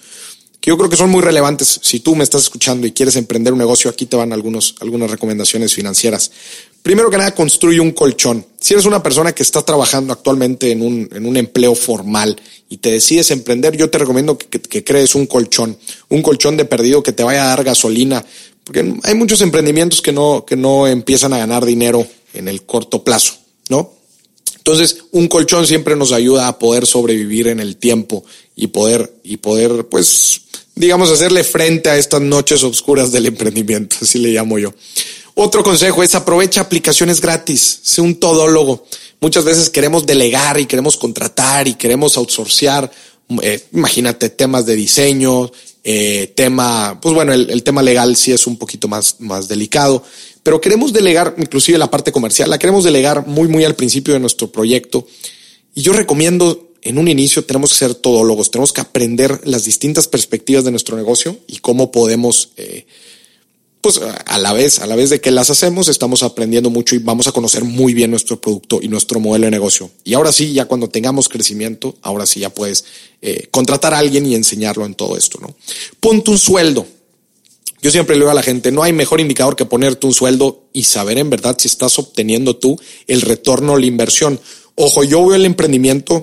que 0.60 0.70
yo 0.70 0.76
creo 0.76 0.90
que 0.90 0.96
son 0.96 1.10
muy 1.10 1.22
relevantes. 1.22 1.80
Si 1.82 2.00
tú 2.00 2.16
me 2.16 2.24
estás 2.24 2.42
escuchando 2.42 2.86
y 2.86 2.92
quieres 2.92 3.16
emprender 3.16 3.52
un 3.52 3.58
negocio, 3.58 3.90
aquí 3.90 4.06
te 4.06 4.16
van 4.16 4.32
algunos, 4.32 4.74
algunas 4.80 5.10
recomendaciones 5.10 5.72
financieras. 5.72 6.30
Primero 6.82 7.10
que 7.10 7.18
nada, 7.18 7.34
construye 7.34 7.80
un 7.80 7.92
colchón. 7.92 8.44
Si 8.60 8.74
eres 8.74 8.86
una 8.86 9.02
persona 9.02 9.32
que 9.32 9.42
está 9.42 9.62
trabajando 9.62 10.12
actualmente 10.12 10.70
en 10.70 10.82
un, 10.82 11.08
en 11.12 11.26
un 11.26 11.36
empleo 11.36 11.74
formal 11.74 12.40
y 12.68 12.78
te 12.78 12.90
decides 12.90 13.30
emprender, 13.30 13.76
yo 13.76 13.90
te 13.90 13.98
recomiendo 13.98 14.36
que, 14.36 14.60
que, 14.60 14.82
crees 14.82 15.14
un 15.14 15.26
colchón, 15.26 15.78
un 16.08 16.22
colchón 16.22 16.56
de 16.56 16.64
perdido 16.64 17.02
que 17.02 17.12
te 17.12 17.22
vaya 17.22 17.44
a 17.44 17.48
dar 17.48 17.64
gasolina, 17.64 18.24
porque 18.64 18.94
hay 19.02 19.14
muchos 19.14 19.40
emprendimientos 19.40 20.02
que 20.02 20.12
no, 20.12 20.44
que 20.44 20.56
no 20.56 20.86
empiezan 20.86 21.32
a 21.32 21.38
ganar 21.38 21.64
dinero 21.64 22.06
en 22.34 22.48
el 22.48 22.62
corto 22.62 23.04
plazo, 23.04 23.34
¿no? 23.68 23.97
Entonces, 24.68 25.04
un 25.12 25.28
colchón 25.28 25.66
siempre 25.66 25.96
nos 25.96 26.12
ayuda 26.12 26.46
a 26.46 26.58
poder 26.58 26.86
sobrevivir 26.86 27.48
en 27.48 27.58
el 27.58 27.78
tiempo 27.78 28.22
y 28.54 28.66
poder, 28.66 29.10
y 29.24 29.38
poder, 29.38 29.86
pues, 29.86 30.42
digamos, 30.74 31.10
hacerle 31.10 31.42
frente 31.42 31.88
a 31.88 31.96
estas 31.96 32.20
noches 32.20 32.62
oscuras 32.62 33.10
del 33.10 33.24
emprendimiento, 33.24 33.96
así 34.02 34.18
le 34.18 34.28
llamo 34.28 34.58
yo. 34.58 34.74
Otro 35.32 35.62
consejo 35.62 36.02
es 36.02 36.14
aprovecha 36.14 36.60
aplicaciones 36.60 37.22
gratis, 37.22 37.80
sé 37.82 38.02
un 38.02 38.16
todólogo. 38.16 38.84
Muchas 39.22 39.46
veces 39.46 39.70
queremos 39.70 40.04
delegar 40.04 40.60
y 40.60 40.66
queremos 40.66 40.98
contratar 40.98 41.66
y 41.66 41.72
queremos 41.72 42.18
outsourcear. 42.18 42.90
Eh, 43.40 43.64
imagínate 43.72 44.28
temas 44.28 44.66
de 44.66 44.76
diseño, 44.76 45.50
eh, 45.84 46.32
tema, 46.34 46.98
pues 47.00 47.14
bueno, 47.14 47.32
el, 47.32 47.62
tema 47.62 47.82
legal 47.82 48.16
sí 48.16 48.32
es 48.32 48.46
un 48.46 48.56
poquito 48.56 48.88
más, 48.88 49.16
más 49.20 49.48
delicado, 49.48 50.02
pero 50.42 50.60
queremos 50.60 50.92
delegar, 50.92 51.34
inclusive 51.38 51.78
la 51.78 51.90
parte 51.90 52.12
comercial, 52.12 52.50
la 52.50 52.58
queremos 52.58 52.84
delegar 52.84 53.26
muy, 53.26 53.48
muy 53.48 53.64
al 53.64 53.74
principio 53.74 54.14
de 54.14 54.20
nuestro 54.20 54.50
proyecto. 54.50 55.06
Y 55.74 55.82
yo 55.82 55.92
recomiendo 55.92 56.68
en 56.82 56.98
un 56.98 57.08
inicio 57.08 57.44
tenemos 57.44 57.70
que 57.70 57.78
ser 57.78 57.94
todólogos, 57.94 58.50
tenemos 58.50 58.72
que 58.72 58.80
aprender 58.80 59.40
las 59.44 59.64
distintas 59.64 60.08
perspectivas 60.08 60.64
de 60.64 60.70
nuestro 60.70 60.96
negocio 60.96 61.38
y 61.46 61.58
cómo 61.58 61.90
podemos, 61.90 62.50
eh, 62.56 62.86
pues 63.80 64.00
a 64.26 64.38
la 64.38 64.52
vez, 64.52 64.80
a 64.80 64.86
la 64.86 64.96
vez 64.96 65.10
de 65.10 65.20
que 65.20 65.30
las 65.30 65.50
hacemos, 65.50 65.88
estamos 65.88 66.22
aprendiendo 66.22 66.70
mucho 66.70 66.96
y 66.96 66.98
vamos 66.98 67.26
a 67.28 67.32
conocer 67.32 67.64
muy 67.64 67.94
bien 67.94 68.10
nuestro 68.10 68.40
producto 68.40 68.80
y 68.82 68.88
nuestro 68.88 69.20
modelo 69.20 69.44
de 69.44 69.52
negocio. 69.52 69.90
Y 70.04 70.14
ahora 70.14 70.32
sí, 70.32 70.52
ya 70.52 70.64
cuando 70.64 70.88
tengamos 70.88 71.28
crecimiento, 71.28 71.96
ahora 72.02 72.26
sí 72.26 72.40
ya 72.40 72.50
puedes 72.50 72.84
eh, 73.22 73.48
contratar 73.50 73.94
a 73.94 73.98
alguien 73.98 74.26
y 74.26 74.34
enseñarlo 74.34 74.84
en 74.84 74.94
todo 74.94 75.16
esto, 75.16 75.38
¿no? 75.40 75.54
Ponte 76.00 76.30
un 76.30 76.38
sueldo. 76.38 76.86
Yo 77.80 77.92
siempre 77.92 78.16
le 78.16 78.20
digo 78.20 78.30
a 78.30 78.34
la 78.34 78.42
gente, 78.42 78.72
no 78.72 78.82
hay 78.82 78.92
mejor 78.92 79.20
indicador 79.20 79.54
que 79.54 79.64
ponerte 79.64 80.06
un 80.06 80.14
sueldo 80.14 80.64
y 80.72 80.82
saber 80.84 81.18
en 81.18 81.30
verdad 81.30 81.56
si 81.58 81.68
estás 81.68 81.98
obteniendo 82.00 82.56
tú 82.56 82.78
el 83.06 83.20
retorno 83.20 83.74
o 83.74 83.78
la 83.78 83.86
inversión. 83.86 84.40
Ojo, 84.74 85.04
yo 85.04 85.24
veo 85.24 85.36
el 85.36 85.44
emprendimiento 85.44 86.22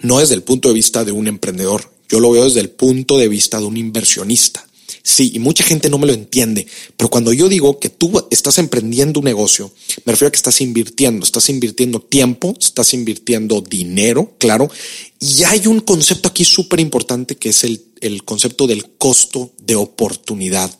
no 0.00 0.18
desde 0.18 0.34
el 0.34 0.42
punto 0.42 0.68
de 0.68 0.74
vista 0.74 1.04
de 1.04 1.12
un 1.12 1.26
emprendedor, 1.28 1.90
yo 2.08 2.20
lo 2.20 2.30
veo 2.30 2.44
desde 2.44 2.60
el 2.60 2.70
punto 2.70 3.18
de 3.18 3.28
vista 3.28 3.58
de 3.58 3.64
un 3.64 3.76
inversionista. 3.76 4.66
Sí, 5.08 5.30
y 5.32 5.38
mucha 5.38 5.62
gente 5.62 5.88
no 5.88 5.98
me 5.98 6.06
lo 6.08 6.14
entiende, 6.14 6.66
pero 6.96 7.08
cuando 7.08 7.32
yo 7.32 7.48
digo 7.48 7.78
que 7.78 7.90
tú 7.90 8.26
estás 8.28 8.58
emprendiendo 8.58 9.20
un 9.20 9.26
negocio, 9.26 9.70
me 10.04 10.12
refiero 10.12 10.26
a 10.26 10.32
que 10.32 10.36
estás 10.36 10.60
invirtiendo, 10.60 11.24
estás 11.24 11.48
invirtiendo 11.48 12.00
tiempo, 12.00 12.56
estás 12.60 12.92
invirtiendo 12.92 13.60
dinero, 13.60 14.34
claro, 14.38 14.68
y 15.20 15.44
hay 15.44 15.68
un 15.68 15.78
concepto 15.78 16.28
aquí 16.28 16.44
súper 16.44 16.80
importante 16.80 17.36
que 17.36 17.50
es 17.50 17.62
el, 17.62 17.84
el 18.00 18.24
concepto 18.24 18.66
del 18.66 18.84
costo 18.98 19.52
de 19.58 19.76
oportunidad. 19.76 20.76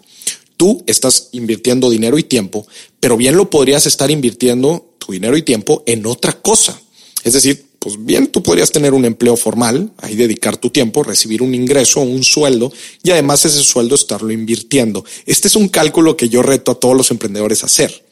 Tú 0.56 0.82
estás 0.88 1.28
invirtiendo 1.30 1.88
dinero 1.88 2.18
y 2.18 2.24
tiempo, 2.24 2.66
pero 2.98 3.16
bien 3.16 3.36
lo 3.36 3.48
podrías 3.48 3.86
estar 3.86 4.10
invirtiendo 4.10 4.92
tu 4.98 5.12
dinero 5.12 5.36
y 5.36 5.42
tiempo 5.42 5.84
en 5.86 6.04
otra 6.04 6.32
cosa. 6.32 6.80
Es 7.22 7.34
decir, 7.34 7.65
pues 7.86 8.04
bien, 8.04 8.26
tú 8.26 8.42
podrías 8.42 8.72
tener 8.72 8.94
un 8.94 9.04
empleo 9.04 9.36
formal, 9.36 9.92
ahí 9.98 10.16
dedicar 10.16 10.56
tu 10.56 10.70
tiempo, 10.70 11.04
recibir 11.04 11.40
un 11.40 11.54
ingreso, 11.54 12.00
un 12.00 12.24
sueldo 12.24 12.72
y 13.04 13.12
además 13.12 13.44
ese 13.44 13.62
sueldo 13.62 13.94
estarlo 13.94 14.32
invirtiendo. 14.32 15.04
Este 15.24 15.46
es 15.46 15.54
un 15.54 15.68
cálculo 15.68 16.16
que 16.16 16.28
yo 16.28 16.42
reto 16.42 16.72
a 16.72 16.80
todos 16.80 16.96
los 16.96 17.12
emprendedores 17.12 17.62
a 17.62 17.66
hacer 17.66 18.04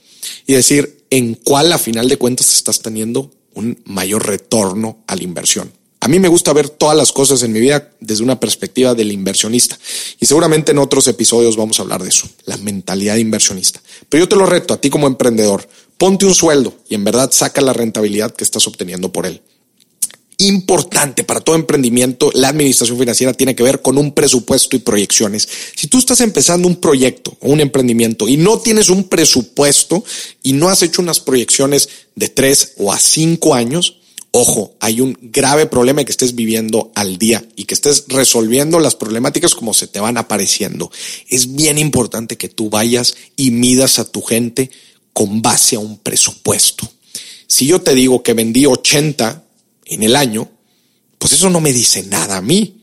y 0.46 0.52
decir 0.52 1.06
en 1.10 1.34
cuál 1.34 1.72
a 1.72 1.78
final 1.80 2.08
de 2.08 2.18
cuentas 2.18 2.54
estás 2.54 2.82
teniendo 2.82 3.32
un 3.54 3.76
mayor 3.84 4.24
retorno 4.28 4.98
a 5.08 5.16
la 5.16 5.24
inversión. 5.24 5.72
A 5.98 6.06
mí 6.06 6.20
me 6.20 6.28
gusta 6.28 6.52
ver 6.52 6.68
todas 6.68 6.96
las 6.96 7.10
cosas 7.10 7.42
en 7.42 7.50
mi 7.50 7.58
vida 7.58 7.90
desde 7.98 8.22
una 8.22 8.38
perspectiva 8.38 8.94
del 8.94 9.10
inversionista 9.10 9.76
y 10.20 10.26
seguramente 10.26 10.70
en 10.70 10.78
otros 10.78 11.08
episodios 11.08 11.56
vamos 11.56 11.80
a 11.80 11.82
hablar 11.82 12.00
de 12.00 12.10
eso, 12.10 12.28
la 12.44 12.58
mentalidad 12.58 13.16
inversionista. 13.16 13.82
Pero 14.08 14.22
yo 14.22 14.28
te 14.28 14.36
lo 14.36 14.46
reto 14.46 14.72
a 14.72 14.80
ti 14.80 14.88
como 14.88 15.08
emprendedor, 15.08 15.68
ponte 15.98 16.26
un 16.26 16.34
sueldo 16.36 16.76
y 16.88 16.94
en 16.94 17.02
verdad 17.02 17.32
saca 17.32 17.60
la 17.60 17.72
rentabilidad 17.72 18.32
que 18.32 18.44
estás 18.44 18.68
obteniendo 18.68 19.10
por 19.10 19.26
él 19.26 19.42
importante 20.38 21.24
para 21.24 21.40
todo 21.40 21.56
emprendimiento, 21.56 22.30
la 22.34 22.48
administración 22.48 22.98
financiera 22.98 23.32
tiene 23.32 23.54
que 23.54 23.62
ver 23.62 23.82
con 23.82 23.98
un 23.98 24.12
presupuesto 24.12 24.76
y 24.76 24.80
proyecciones. 24.80 25.48
Si 25.76 25.86
tú 25.86 25.98
estás 25.98 26.20
empezando 26.20 26.68
un 26.68 26.76
proyecto 26.76 27.36
o 27.40 27.50
un 27.50 27.60
emprendimiento 27.60 28.28
y 28.28 28.36
no 28.36 28.58
tienes 28.58 28.88
un 28.88 29.04
presupuesto 29.04 30.04
y 30.42 30.52
no 30.52 30.68
has 30.68 30.82
hecho 30.82 31.02
unas 31.02 31.20
proyecciones 31.20 31.88
de 32.14 32.28
tres 32.28 32.72
o 32.78 32.92
a 32.92 32.98
cinco 32.98 33.54
años, 33.54 33.98
ojo, 34.32 34.74
hay 34.80 35.00
un 35.00 35.16
grave 35.22 35.66
problema 35.66 36.04
que 36.04 36.10
estés 36.10 36.34
viviendo 36.34 36.90
al 36.96 37.18
día 37.18 37.44
y 37.54 37.64
que 37.64 37.74
estés 37.74 38.04
resolviendo 38.08 38.80
las 38.80 38.96
problemáticas 38.96 39.54
como 39.54 39.74
se 39.74 39.86
te 39.86 40.00
van 40.00 40.18
apareciendo. 40.18 40.90
Es 41.28 41.54
bien 41.54 41.78
importante 41.78 42.36
que 42.36 42.48
tú 42.48 42.68
vayas 42.68 43.14
y 43.36 43.52
midas 43.52 44.00
a 44.00 44.10
tu 44.10 44.22
gente 44.22 44.70
con 45.12 45.40
base 45.40 45.76
a 45.76 45.78
un 45.78 45.98
presupuesto. 45.98 46.90
Si 47.46 47.66
yo 47.66 47.80
te 47.82 47.94
digo 47.94 48.24
que 48.24 48.34
vendí 48.34 48.66
80 48.66 49.43
en 49.86 50.02
el 50.02 50.16
año, 50.16 50.50
pues 51.18 51.32
eso 51.32 51.50
no 51.50 51.60
me 51.60 51.72
dice 51.72 52.02
nada 52.04 52.36
a 52.36 52.42
mí. 52.42 52.82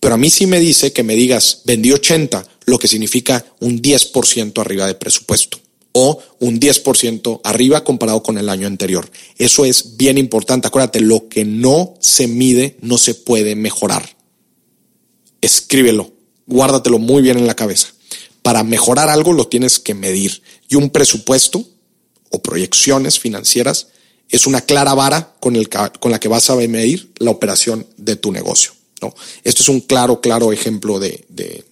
Pero 0.00 0.14
a 0.14 0.18
mí 0.18 0.30
sí 0.30 0.46
me 0.46 0.58
dice 0.58 0.92
que 0.92 1.02
me 1.02 1.14
digas, 1.14 1.62
vendí 1.64 1.92
80, 1.92 2.44
lo 2.66 2.78
que 2.78 2.88
significa 2.88 3.44
un 3.60 3.80
10% 3.80 4.60
arriba 4.60 4.86
de 4.86 4.94
presupuesto 4.94 5.60
o 5.92 6.20
un 6.40 6.58
10% 6.58 7.40
arriba 7.44 7.84
comparado 7.84 8.22
con 8.22 8.38
el 8.38 8.48
año 8.48 8.66
anterior. 8.66 9.10
Eso 9.36 9.64
es 9.64 9.96
bien 9.96 10.18
importante. 10.18 10.66
Acuérdate, 10.66 11.00
lo 11.00 11.28
que 11.28 11.44
no 11.44 11.94
se 12.00 12.26
mide 12.26 12.76
no 12.80 12.98
se 12.98 13.14
puede 13.14 13.54
mejorar. 13.54 14.16
Escríbelo, 15.40 16.12
guárdatelo 16.46 16.98
muy 16.98 17.22
bien 17.22 17.38
en 17.38 17.46
la 17.46 17.54
cabeza. 17.54 17.88
Para 18.42 18.64
mejorar 18.64 19.08
algo 19.08 19.32
lo 19.32 19.46
tienes 19.46 19.78
que 19.78 19.94
medir. 19.94 20.42
Y 20.68 20.76
un 20.76 20.90
presupuesto 20.90 21.64
o 22.30 22.42
proyecciones 22.42 23.18
financieras 23.18 23.88
es 24.32 24.46
una 24.46 24.62
clara 24.62 24.94
vara 24.94 25.34
con, 25.38 25.54
el, 25.54 25.68
con 25.68 26.10
la 26.10 26.18
que 26.18 26.28
vas 26.28 26.50
a 26.50 26.56
medir 26.56 27.12
la 27.18 27.30
operación 27.30 27.86
de 27.98 28.16
tu 28.16 28.32
negocio. 28.32 28.72
¿no? 29.00 29.14
Esto 29.44 29.62
es 29.62 29.68
un 29.68 29.80
claro, 29.80 30.20
claro 30.20 30.52
ejemplo 30.52 30.98
de, 30.98 31.24
de, 31.28 31.64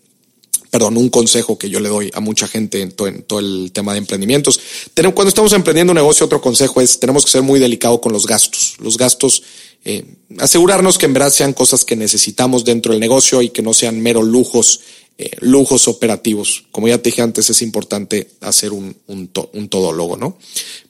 perdón, 0.70 0.98
un 0.98 1.08
consejo 1.08 1.58
que 1.58 1.70
yo 1.70 1.80
le 1.80 1.88
doy 1.88 2.10
a 2.14 2.20
mucha 2.20 2.46
gente 2.46 2.82
en 2.82 2.92
todo, 2.92 3.38
el 3.38 3.70
tema 3.72 3.92
de 3.92 3.98
emprendimientos. 3.98 4.60
Cuando 4.94 5.28
estamos 5.28 5.52
emprendiendo 5.54 5.92
un 5.92 5.96
negocio, 5.96 6.26
otro 6.26 6.40
consejo 6.40 6.80
es 6.80 7.00
tenemos 7.00 7.24
que 7.24 7.30
ser 7.30 7.42
muy 7.42 7.58
delicados 7.58 8.00
con 8.00 8.12
los 8.12 8.26
gastos. 8.26 8.76
Los 8.78 8.98
gastos, 8.98 9.42
eh, 9.84 10.04
asegurarnos 10.38 10.98
que 10.98 11.06
en 11.06 11.14
verdad 11.14 11.32
sean 11.32 11.54
cosas 11.54 11.84
que 11.84 11.96
necesitamos 11.96 12.64
dentro 12.64 12.92
del 12.92 13.00
negocio 13.00 13.40
y 13.42 13.48
que 13.50 13.62
no 13.62 13.72
sean 13.72 14.00
mero 14.00 14.22
lujos 14.22 14.80
eh, 15.22 15.32
lujos 15.40 15.86
operativos. 15.86 16.64
Como 16.70 16.88
ya 16.88 16.96
te 16.96 17.10
dije 17.10 17.20
antes, 17.20 17.50
es 17.50 17.60
importante 17.60 18.30
hacer 18.40 18.72
un, 18.72 18.96
un, 19.06 19.30
un 19.52 19.68
todólogo, 19.68 20.16
¿no? 20.16 20.38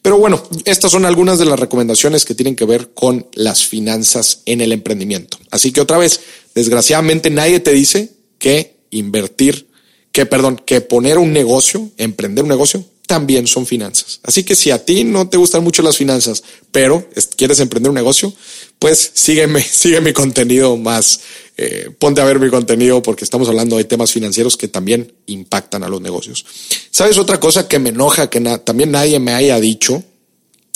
Pero 0.03 0.19
bueno, 0.19 0.41
estas 0.67 0.93
son 0.93 1.05
algunas 1.05 1.41
de 1.41 1.47
las 1.47 1.59
recomendaciones 1.59 2.25
que 2.25 2.37
tienen 2.37 2.55
que 2.55 2.65
ver 2.65 2.91
con 2.95 3.27
las 3.35 3.67
finanzas 3.67 4.43
en 4.47 4.61
el 4.61 4.71
emprendimiento. 4.71 5.37
Así 5.51 5.73
que 5.73 5.81
otra 5.81 5.99
vez, 5.99 6.21
desgraciadamente 6.55 7.29
nadie 7.29 7.59
te 7.59 7.73
dice 7.73 8.13
que 8.39 8.77
invertir, 8.91 9.67
que 10.13 10.27
perdón, 10.27 10.63
que 10.65 10.81
poner 10.81 11.19
un 11.19 11.33
negocio, 11.33 11.91
emprender 11.97 12.45
un 12.45 12.51
negocio, 12.51 12.85
también 13.11 13.49
son 13.49 13.67
finanzas. 13.67 14.21
Así 14.23 14.45
que 14.45 14.55
si 14.55 14.71
a 14.71 14.85
ti 14.85 15.03
no 15.03 15.29
te 15.29 15.39
gustan 15.39 15.65
mucho 15.65 15.83
las 15.83 15.97
finanzas, 15.97 16.45
pero 16.71 17.05
quieres 17.35 17.59
emprender 17.59 17.91
un 17.91 17.97
negocio, 17.97 18.33
pues 18.79 19.11
sígueme, 19.15 19.61
sigue 19.69 20.01
mi 20.01 20.13
contenido 20.13 20.77
más, 20.77 21.19
eh, 21.63 21.91
ponte 21.99 22.23
a 22.23 22.25
ver 22.25 22.41
mi 22.41 22.49
contenido 22.49 23.03
porque 23.03 23.23
estamos 23.23 23.47
hablando 23.47 23.77
de 23.77 23.85
temas 23.85 24.11
financieros 24.11 24.57
que 24.57 24.67
también 24.67 25.13
impactan 25.27 25.85
a 25.85 25.91
los 25.91 26.01
negocios. 26.01 26.47
¿Sabes 26.91 27.19
otra 27.19 27.39
cosa 27.39 27.69
que 27.69 27.79
me 27.79 27.91
enoja, 27.91 28.31
que 28.31 28.41
también 28.65 28.91
nadie 28.91 29.21
me 29.21 29.35
haya 29.35 29.61
dicho? 29.61 30.03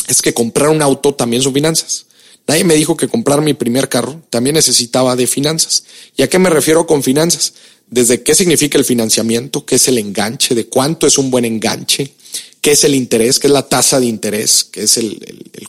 Es 0.09 0.21
que 0.21 0.35
comprar 0.35 0.69
un 0.69 0.83
auto 0.83 1.15
también 1.15 1.41
son 1.41 1.55
finanzas. 1.55 2.05
Nadie 2.47 2.65
me 2.65 2.75
dijo 2.75 2.99
que 2.99 3.09
comprar 3.09 3.41
mi 3.41 3.55
primer 3.55 3.89
carro 3.89 4.21
también 4.29 4.57
necesitaba 4.57 5.17
de 5.17 5.27
finanzas. 5.27 5.85
¿Y 6.19 6.23
a 6.23 6.29
qué 6.29 6.39
me 6.39 6.51
refiero 6.51 6.87
con 6.87 7.03
finanzas? 7.03 7.55
Desde 7.89 8.23
qué 8.23 8.35
significa 8.35 8.77
el 8.77 8.85
financiamiento, 8.85 9.65
qué 9.65 9.77
es 9.77 9.89
el 9.89 9.97
enganche, 9.97 10.55
de 10.55 10.67
cuánto 10.67 11.07
es 11.07 11.17
un 11.17 11.31
buen 11.31 11.47
enganche, 11.47 12.13
qué 12.61 12.73
es 12.73 12.85
el 12.85 12.95
interés, 12.95 13.39
qué 13.39 13.47
es 13.47 13.53
la 13.55 13.67
tasa 13.67 14.01
de 14.01 14.07
interés, 14.07 14.65
qué 14.65 14.83
es 14.83 14.99
el, 14.99 15.19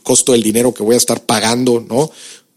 costo 0.04 0.34
del 0.34 0.44
dinero 0.44 0.74
que 0.74 0.84
voy 0.84 0.96
a 0.96 0.98
estar 0.98 1.24
pagando, 1.26 1.80
¿no? 1.80 2.12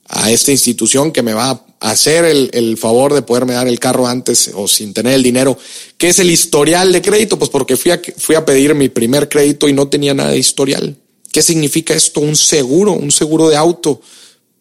A 0.09 0.33
esta 0.33 0.51
institución 0.51 1.13
que 1.13 1.23
me 1.23 1.35
va 1.35 1.51
a 1.51 1.68
hacer 1.81 2.25
el, 2.25 2.51
el, 2.53 2.77
favor 2.77 3.15
de 3.15 3.23
poderme 3.23 3.55
dar 3.55 3.69
el 3.69 3.79
carro 3.79 4.07
antes 4.07 4.51
o 4.55 4.67
sin 4.67 4.93
tener 4.93 5.15
el 5.15 5.23
dinero. 5.23 5.59
¿Qué 5.97 6.09
es 6.09 6.19
el 6.19 6.31
historial 6.31 6.93
de 6.93 7.03
crédito? 7.03 7.39
Pues 7.39 7.51
porque 7.51 7.77
fui 7.77 7.93
a, 7.93 8.01
fui 8.17 8.35
a 8.35 8.45
pedir 8.45 8.75
mi 8.75 8.89
primer 8.89 9.29
crédito 9.29 9.69
y 9.69 9.73
no 9.73 9.89
tenía 9.89 10.15
nada 10.15 10.31
de 10.31 10.39
historial. 10.39 10.97
¿Qué 11.31 11.43
significa 11.43 11.95
esto? 11.95 12.21
Un 12.21 12.37
seguro, 12.37 12.93
un 12.93 13.13
seguro 13.13 13.49
de 13.49 13.57
auto. 13.57 14.01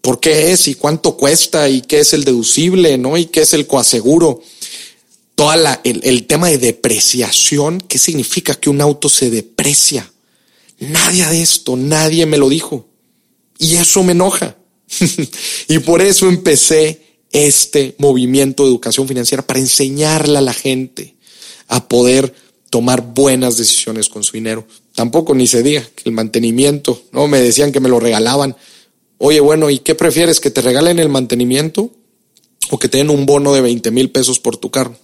¿Por 0.01 0.19
qué 0.19 0.51
es 0.51 0.67
y 0.67 0.75
cuánto 0.75 1.17
cuesta 1.17 1.67
y 1.69 1.81
qué 1.81 1.99
es 2.01 2.13
el 2.13 2.23
deducible, 2.23 2.97
¿no? 2.97 3.17
Y 3.17 3.25
qué 3.25 3.41
es 3.41 3.53
el 3.53 3.65
coaseguro. 3.65 4.41
Todo 5.35 5.53
el, 5.83 6.01
el 6.03 6.25
tema 6.25 6.49
de 6.49 6.57
depreciación, 6.57 7.81
¿qué 7.81 7.97
significa 7.97 8.55
que 8.55 8.69
un 8.69 8.81
auto 8.81 9.09
se 9.09 9.29
deprecia? 9.29 10.11
Nadie 10.79 11.25
de 11.25 11.41
esto, 11.41 11.75
nadie 11.75 12.25
me 12.25 12.37
lo 12.37 12.49
dijo. 12.49 12.87
Y 13.57 13.75
eso 13.75 14.03
me 14.03 14.11
enoja. 14.11 14.55
y 15.67 15.79
por 15.79 16.01
eso 16.01 16.27
empecé 16.27 17.06
este 17.31 17.95
movimiento 17.97 18.63
de 18.63 18.69
educación 18.69 19.07
financiera 19.07 19.45
para 19.45 19.59
enseñarle 19.59 20.37
a 20.37 20.41
la 20.41 20.53
gente 20.53 21.15
a 21.67 21.87
poder 21.87 22.33
tomar 22.69 23.13
buenas 23.13 23.57
decisiones 23.57 24.09
con 24.09 24.23
su 24.23 24.33
dinero. 24.33 24.67
Tampoco 24.93 25.33
ni 25.33 25.47
se 25.47 25.63
diga 25.63 25.87
que 25.95 26.03
el 26.05 26.11
mantenimiento, 26.11 27.01
no 27.11 27.27
me 27.27 27.41
decían 27.41 27.71
que 27.71 27.79
me 27.79 27.89
lo 27.89 27.99
regalaban. 27.99 28.55
Oye, 29.17 29.39
bueno, 29.39 29.69
¿y 29.69 29.79
qué 29.79 29.95
prefieres? 29.95 30.39
¿Que 30.39 30.51
te 30.51 30.61
regalen 30.61 30.99
el 30.99 31.09
mantenimiento 31.09 31.91
o 32.69 32.79
que 32.79 32.89
te 32.89 32.97
den 32.97 33.09
un 33.09 33.25
bono 33.25 33.53
de 33.53 33.61
20 33.61 33.91
mil 33.91 34.11
pesos 34.11 34.39
por 34.39 34.57
tu 34.57 34.71
carro? 34.71 34.97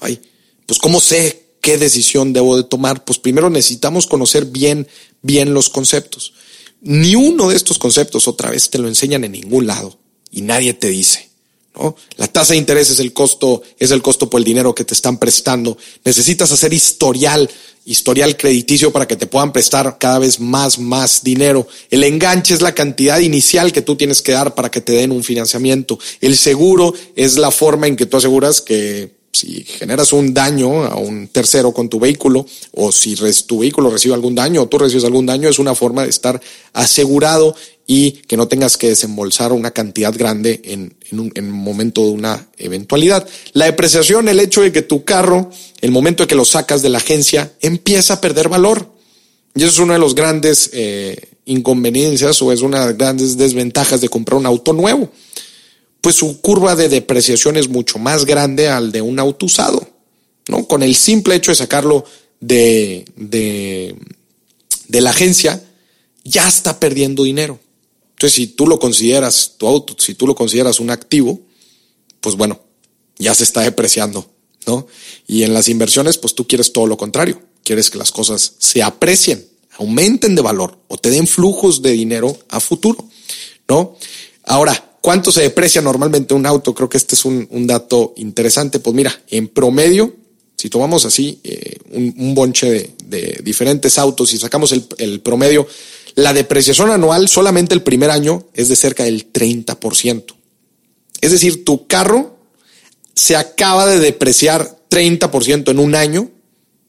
Ay, 0.00 0.20
pues 0.66 0.78
¿cómo 0.78 1.00
sé 1.00 1.46
qué 1.60 1.78
decisión 1.78 2.32
debo 2.32 2.56
de 2.56 2.64
tomar? 2.64 3.04
Pues 3.04 3.18
primero 3.18 3.50
necesitamos 3.50 4.06
conocer 4.06 4.46
bien, 4.46 4.86
bien 5.22 5.54
los 5.54 5.70
conceptos. 5.70 6.34
Ni 6.80 7.14
uno 7.14 7.48
de 7.48 7.56
estos 7.56 7.78
conceptos 7.78 8.28
otra 8.28 8.50
vez 8.50 8.70
te 8.70 8.78
lo 8.78 8.88
enseñan 8.88 9.24
en 9.24 9.32
ningún 9.32 9.66
lado 9.66 9.98
y 10.36 10.42
nadie 10.42 10.74
te 10.74 10.88
dice. 10.88 11.30
¿no? 11.74 11.96
La 12.18 12.28
tasa 12.28 12.52
de 12.52 12.58
interés 12.58 12.90
es 12.90 13.00
el 13.00 13.14
costo, 13.14 13.62
es 13.78 13.90
el 13.90 14.02
costo 14.02 14.28
por 14.28 14.38
el 14.38 14.44
dinero 14.44 14.74
que 14.74 14.84
te 14.84 14.92
están 14.92 15.16
prestando. 15.16 15.78
Necesitas 16.04 16.52
hacer 16.52 16.74
historial, 16.74 17.48
historial 17.86 18.36
crediticio 18.36 18.92
para 18.92 19.08
que 19.08 19.16
te 19.16 19.26
puedan 19.26 19.50
prestar 19.50 19.96
cada 19.98 20.18
vez 20.18 20.38
más, 20.38 20.78
más 20.78 21.24
dinero. 21.24 21.66
El 21.90 22.04
enganche 22.04 22.52
es 22.52 22.60
la 22.60 22.74
cantidad 22.74 23.18
inicial 23.18 23.72
que 23.72 23.80
tú 23.80 23.96
tienes 23.96 24.20
que 24.20 24.32
dar 24.32 24.54
para 24.54 24.70
que 24.70 24.82
te 24.82 24.92
den 24.92 25.10
un 25.10 25.24
financiamiento. 25.24 25.98
El 26.20 26.36
seguro 26.36 26.92
es 27.14 27.38
la 27.38 27.50
forma 27.50 27.86
en 27.86 27.96
que 27.96 28.04
tú 28.04 28.18
aseguras 28.18 28.60
que 28.60 29.16
si 29.32 29.64
generas 29.64 30.12
un 30.12 30.32
daño 30.32 30.84
a 30.84 30.96
un 30.96 31.28
tercero 31.28 31.72
con 31.72 31.88
tu 31.88 32.00
vehículo 32.00 32.46
o 32.72 32.90
si 32.90 33.14
tu 33.46 33.60
vehículo 33.60 33.90
recibe 33.90 34.14
algún 34.14 34.34
daño 34.34 34.62
o 34.62 34.68
tú 34.68 34.78
recibes 34.78 35.04
algún 35.04 35.26
daño, 35.26 35.48
es 35.48 35.58
una 35.58 35.74
forma 35.74 36.04
de 36.04 36.10
estar 36.10 36.40
asegurado 36.72 37.54
y 37.86 38.12
que 38.12 38.36
no 38.36 38.48
tengas 38.48 38.76
que 38.76 38.88
desembolsar 38.88 39.52
una 39.52 39.70
cantidad 39.70 40.12
grande 40.16 40.60
en, 40.64 40.96
un, 41.12 41.30
en 41.34 41.50
momento 41.50 42.04
de 42.04 42.10
una 42.10 42.48
eventualidad. 42.58 43.26
La 43.52 43.66
depreciación, 43.66 44.28
el 44.28 44.40
hecho 44.40 44.62
de 44.62 44.72
que 44.72 44.82
tu 44.82 45.04
carro, 45.04 45.50
el 45.80 45.92
momento 45.92 46.24
de 46.24 46.26
que 46.26 46.34
lo 46.34 46.44
sacas 46.44 46.82
de 46.82 46.88
la 46.88 46.98
agencia, 46.98 47.52
empieza 47.60 48.14
a 48.14 48.20
perder 48.20 48.48
valor. 48.48 48.90
Y 49.54 49.60
eso 49.62 49.70
es 49.70 49.78
una 49.78 49.94
de 49.94 50.00
los 50.00 50.14
grandes 50.16 50.70
eh, 50.72 51.28
inconveniencias 51.44 52.42
o 52.42 52.52
es 52.52 52.60
una 52.60 52.80
de 52.80 52.86
las 52.86 52.98
grandes 52.98 53.36
desventajas 53.36 54.00
de 54.00 54.08
comprar 54.08 54.38
un 54.38 54.46
auto 54.46 54.72
nuevo. 54.72 55.08
Pues 56.00 56.16
su 56.16 56.40
curva 56.40 56.74
de 56.74 56.88
depreciación 56.88 57.56
es 57.56 57.68
mucho 57.68 57.98
más 57.98 58.24
grande 58.24 58.68
al 58.68 58.90
de 58.90 59.00
un 59.00 59.18
auto 59.20 59.46
usado. 59.46 59.88
¿no? 60.48 60.66
Con 60.66 60.82
el 60.82 60.96
simple 60.96 61.36
hecho 61.36 61.52
de 61.52 61.56
sacarlo 61.56 62.04
de, 62.40 63.04
de, 63.16 63.94
de 64.88 65.00
la 65.00 65.10
agencia, 65.10 65.62
ya 66.24 66.46
está 66.48 66.80
perdiendo 66.80 67.22
dinero. 67.22 67.60
Entonces, 68.16 68.32
si 68.32 68.46
tú 68.46 68.66
lo 68.66 68.78
consideras 68.78 69.56
tu 69.58 69.66
auto, 69.66 69.94
si 69.98 70.14
tú 70.14 70.26
lo 70.26 70.34
consideras 70.34 70.80
un 70.80 70.88
activo, 70.88 71.38
pues 72.22 72.34
bueno, 72.34 72.62
ya 73.18 73.34
se 73.34 73.44
está 73.44 73.60
depreciando, 73.60 74.26
¿no? 74.66 74.86
Y 75.26 75.42
en 75.42 75.52
las 75.52 75.68
inversiones, 75.68 76.16
pues 76.16 76.34
tú 76.34 76.46
quieres 76.46 76.72
todo 76.72 76.86
lo 76.86 76.96
contrario. 76.96 77.42
Quieres 77.62 77.90
que 77.90 77.98
las 77.98 78.12
cosas 78.12 78.54
se 78.58 78.82
aprecien, 78.82 79.46
aumenten 79.78 80.34
de 80.34 80.40
valor 80.40 80.78
o 80.88 80.96
te 80.96 81.10
den 81.10 81.26
flujos 81.26 81.82
de 81.82 81.92
dinero 81.92 82.38
a 82.48 82.58
futuro, 82.58 83.06
¿no? 83.68 83.98
Ahora, 84.44 84.96
¿cuánto 85.02 85.30
se 85.30 85.42
deprecia 85.42 85.82
normalmente 85.82 86.32
un 86.32 86.46
auto? 86.46 86.74
Creo 86.74 86.88
que 86.88 86.96
este 86.96 87.16
es 87.16 87.24
un, 87.26 87.66
dato 87.66 88.14
interesante. 88.16 88.80
Pues 88.80 88.96
mira, 88.96 89.14
en 89.28 89.48
promedio, 89.48 90.16
si 90.56 90.70
tomamos 90.70 91.04
así 91.04 91.38
eh, 91.44 91.76
un, 91.90 92.34
bonche 92.34 92.94
de, 93.04 93.40
diferentes 93.44 93.98
autos 93.98 94.32
y 94.32 94.38
sacamos 94.38 94.72
el 94.72 95.20
promedio, 95.20 95.68
la 96.16 96.32
depreciación 96.32 96.90
anual 96.90 97.28
solamente 97.28 97.74
el 97.74 97.82
primer 97.82 98.10
año 98.10 98.46
es 98.54 98.68
de 98.68 98.76
cerca 98.76 99.04
del 99.04 99.30
30%. 99.32 100.34
Es 101.20 101.30
decir, 101.30 101.64
tu 101.64 101.86
carro 101.86 102.38
se 103.14 103.36
acaba 103.36 103.86
de 103.86 104.00
depreciar 104.00 104.78
30% 104.90 105.70
en 105.70 105.78
un 105.78 105.94
año, 105.94 106.30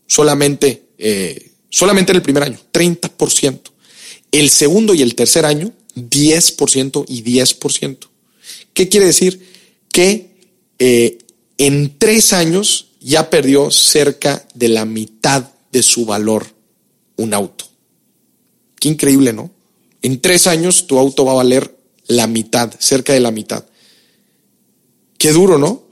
solamente, 0.08 0.86
eh, 0.98 1.52
solamente 1.70 2.13
en 2.13 2.16
el 2.16 2.22
primer 2.22 2.44
año, 2.44 2.58
30%. 2.72 3.72
El 4.32 4.50
segundo 4.50 4.94
y 4.94 5.02
el 5.02 5.13
tercer 5.13 5.46
año, 5.46 5.74
10% 5.96 7.06
y 7.08 7.24
10%. 7.24 8.08
¿Qué 8.74 8.88
quiere 8.88 9.08
decir? 9.08 9.46
Que 9.92 10.38
eh, 10.80 11.18
en 11.58 11.98
tres 11.98 12.32
años 12.32 12.92
ya 13.02 13.30
perdió 13.30 13.72
cerca 13.72 14.48
de 14.54 14.70
la 14.70 14.86
mitad 14.86 15.50
de 15.74 15.84
su 15.84 16.06
valor 16.06 16.48
un 17.18 17.34
auto. 17.34 17.66
Increíble, 18.88 19.34
¿no? 19.34 19.52
En 20.02 20.21
tres 20.21 20.47
años 20.47 20.88
tu 20.88 20.97
auto 20.97 21.26
va 21.26 21.34
a 21.34 21.36
valer 21.36 21.76
la 22.08 22.28
mitad, 22.28 22.73
cerca 22.80 23.13
de 23.13 23.19
la 23.19 23.32
mitad. 23.32 23.65
Qué 25.17 25.32
duro, 25.32 25.58
¿no? 25.58 25.84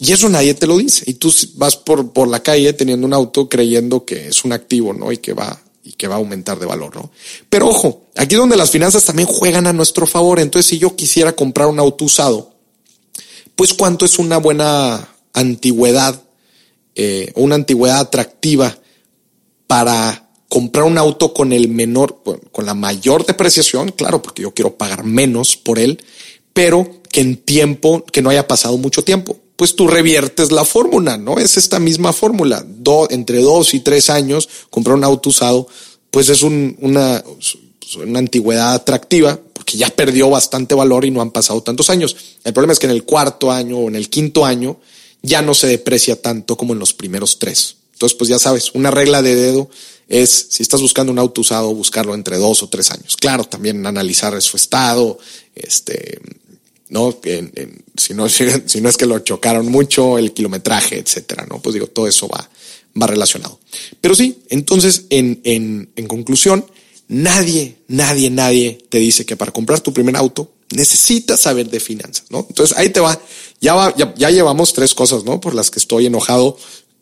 Y 0.00 0.12
eso 0.12 0.28
nadie 0.28 0.54
te 0.54 0.66
lo 0.66 0.78
dice. 0.78 1.04
Y 1.06 1.14
tú 1.14 1.32
vas 1.54 1.76
por, 1.76 2.12
por 2.12 2.28
la 2.28 2.42
calle 2.42 2.72
teniendo 2.72 3.06
un 3.06 3.14
auto 3.14 3.48
creyendo 3.48 4.04
que 4.04 4.28
es 4.28 4.44
un 4.44 4.52
activo, 4.52 4.92
¿no? 4.92 5.12
Y 5.12 5.18
que 5.18 5.32
va, 5.32 5.60
y 5.84 5.92
que 5.92 6.08
va 6.08 6.16
a 6.16 6.18
aumentar 6.18 6.58
de 6.58 6.66
valor, 6.66 6.94
¿no? 6.96 7.10
Pero 7.48 7.68
ojo, 7.68 8.06
aquí 8.16 8.34
donde 8.34 8.56
las 8.56 8.70
finanzas 8.70 9.04
también 9.04 9.28
juegan 9.28 9.66
a 9.66 9.72
nuestro 9.72 10.06
favor. 10.06 10.40
Entonces, 10.40 10.68
si 10.68 10.78
yo 10.78 10.96
quisiera 10.96 11.34
comprar 11.34 11.68
un 11.68 11.78
auto 11.78 12.04
usado, 12.04 12.54
pues 13.54 13.74
cuánto 13.74 14.04
es 14.04 14.18
una 14.18 14.38
buena 14.38 15.08
antigüedad, 15.32 16.22
eh, 16.94 17.32
una 17.36 17.56
antigüedad 17.56 18.00
atractiva 18.00 18.78
para 19.66 20.27
comprar 20.48 20.84
un 20.84 20.98
auto 20.98 21.34
con 21.34 21.52
el 21.52 21.68
menor, 21.68 22.22
con 22.52 22.66
la 22.66 22.74
mayor 22.74 23.26
depreciación, 23.26 23.92
claro, 23.92 24.22
porque 24.22 24.42
yo 24.42 24.52
quiero 24.52 24.76
pagar 24.76 25.04
menos 25.04 25.56
por 25.56 25.78
él, 25.78 26.02
pero 26.52 26.90
que 27.10 27.20
en 27.20 27.36
tiempo, 27.36 28.04
que 28.04 28.22
no 28.22 28.30
haya 28.30 28.48
pasado 28.48 28.76
mucho 28.78 29.02
tiempo. 29.04 29.36
Pues 29.56 29.74
tú 29.74 29.88
reviertes 29.88 30.52
la 30.52 30.64
fórmula, 30.64 31.18
¿no? 31.18 31.38
Es 31.38 31.56
esta 31.56 31.80
misma 31.80 32.12
fórmula. 32.12 32.64
entre 33.10 33.40
dos 33.40 33.74
y 33.74 33.80
tres 33.80 34.08
años, 34.08 34.48
comprar 34.70 34.96
un 34.96 35.04
auto 35.04 35.30
usado, 35.30 35.66
pues 36.10 36.28
es 36.28 36.42
una, 36.42 37.22
antigüedad 38.14 38.74
atractiva, 38.74 39.38
porque 39.52 39.76
ya 39.76 39.90
perdió 39.90 40.30
bastante 40.30 40.74
valor 40.74 41.04
y 41.04 41.10
no 41.10 41.20
han 41.20 41.30
pasado 41.30 41.62
tantos 41.62 41.90
años. 41.90 42.16
El 42.44 42.52
problema 42.52 42.72
es 42.72 42.78
que 42.78 42.86
en 42.86 42.92
el 42.92 43.04
cuarto 43.04 43.50
año 43.50 43.78
o 43.78 43.88
en 43.88 43.96
el 43.96 44.08
quinto 44.08 44.46
año 44.46 44.78
ya 45.22 45.42
no 45.42 45.52
se 45.54 45.66
deprecia 45.66 46.20
tanto 46.22 46.56
como 46.56 46.72
en 46.72 46.78
los 46.78 46.94
primeros 46.94 47.38
tres. 47.38 47.76
Entonces, 47.98 48.16
pues 48.16 48.30
ya 48.30 48.38
sabes, 48.38 48.70
una 48.74 48.92
regla 48.92 49.22
de 49.22 49.34
dedo 49.34 49.68
es, 50.06 50.46
si 50.50 50.62
estás 50.62 50.80
buscando 50.80 51.10
un 51.10 51.18
auto 51.18 51.40
usado, 51.40 51.74
buscarlo 51.74 52.14
entre 52.14 52.36
dos 52.36 52.62
o 52.62 52.68
tres 52.68 52.92
años. 52.92 53.16
Claro, 53.16 53.42
también 53.42 53.84
analizar 53.84 54.40
su 54.40 54.56
estado, 54.56 55.18
este, 55.56 56.20
¿no? 56.90 57.18
si 57.96 58.14
no, 58.14 58.28
si 58.66 58.80
no 58.80 58.88
es 58.88 58.96
que 58.96 59.06
lo 59.06 59.18
chocaron 59.18 59.66
mucho, 59.66 60.16
el 60.16 60.32
kilometraje, 60.32 61.00
etcétera, 61.00 61.44
¿no? 61.50 61.60
Pues 61.60 61.74
digo, 61.74 61.88
todo 61.88 62.06
eso 62.06 62.28
va, 62.28 62.48
va 63.02 63.08
relacionado. 63.08 63.58
Pero 64.00 64.14
sí, 64.14 64.44
entonces, 64.48 65.06
en, 65.10 65.40
en, 65.42 65.90
en 65.96 66.06
conclusión, 66.06 66.64
nadie, 67.08 67.78
nadie, 67.88 68.30
nadie 68.30 68.78
te 68.88 68.98
dice 68.98 69.26
que 69.26 69.36
para 69.36 69.50
comprar 69.50 69.80
tu 69.80 69.92
primer 69.92 70.14
auto 70.14 70.52
necesitas 70.70 71.40
saber 71.40 71.68
de 71.68 71.80
finanzas, 71.80 72.26
¿no? 72.30 72.46
Entonces 72.48 72.78
ahí 72.78 72.90
te 72.90 73.00
va, 73.00 73.20
ya 73.60 73.74
va, 73.74 73.92
ya, 73.96 74.14
ya 74.14 74.30
llevamos 74.30 74.72
tres 74.72 74.94
cosas, 74.94 75.24
¿no? 75.24 75.40
Por 75.40 75.56
las 75.56 75.72
que 75.72 75.80
estoy 75.80 76.06
enojado 76.06 76.56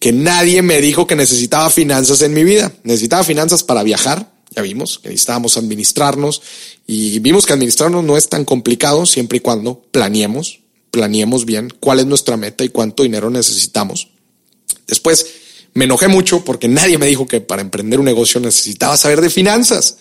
que 0.06 0.12
nadie 0.12 0.62
me 0.62 0.80
dijo 0.80 1.08
que 1.08 1.16
necesitaba 1.16 1.68
finanzas 1.68 2.22
en 2.22 2.32
mi 2.32 2.44
vida. 2.44 2.72
Necesitaba 2.84 3.24
finanzas 3.24 3.64
para 3.64 3.82
viajar. 3.82 4.32
Ya 4.54 4.62
vimos 4.62 5.00
que 5.00 5.08
necesitábamos 5.08 5.56
administrarnos 5.56 6.42
y 6.86 7.18
vimos 7.18 7.44
que 7.44 7.54
administrarnos 7.54 8.04
no 8.04 8.16
es 8.16 8.28
tan 8.28 8.44
complicado 8.44 9.04
siempre 9.04 9.38
y 9.38 9.40
cuando 9.40 9.82
planeemos, 9.90 10.60
planeemos 10.92 11.44
bien 11.44 11.74
cuál 11.80 11.98
es 11.98 12.06
nuestra 12.06 12.36
meta 12.36 12.62
y 12.62 12.68
cuánto 12.68 13.02
dinero 13.02 13.30
necesitamos. 13.30 14.10
Después 14.86 15.26
me 15.74 15.86
enojé 15.86 16.06
mucho 16.06 16.44
porque 16.44 16.68
nadie 16.68 16.98
me 16.98 17.06
dijo 17.06 17.26
que 17.26 17.40
para 17.40 17.62
emprender 17.62 17.98
un 17.98 18.06
negocio 18.06 18.38
necesitaba 18.40 18.96
saber 18.96 19.20
de 19.20 19.28
finanzas. 19.28 19.96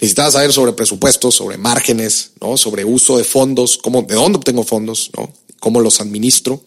Necesitaba 0.00 0.32
saber 0.32 0.52
sobre 0.52 0.72
presupuestos, 0.72 1.36
sobre 1.36 1.56
márgenes, 1.56 2.32
¿no? 2.40 2.56
Sobre 2.56 2.84
uso 2.84 3.16
de 3.16 3.22
fondos, 3.22 3.78
cómo, 3.78 4.02
de 4.02 4.16
dónde 4.16 4.38
obtengo 4.38 4.64
fondos, 4.64 5.12
¿no? 5.16 5.32
Cómo 5.60 5.80
los 5.80 6.00
administro. 6.00 6.64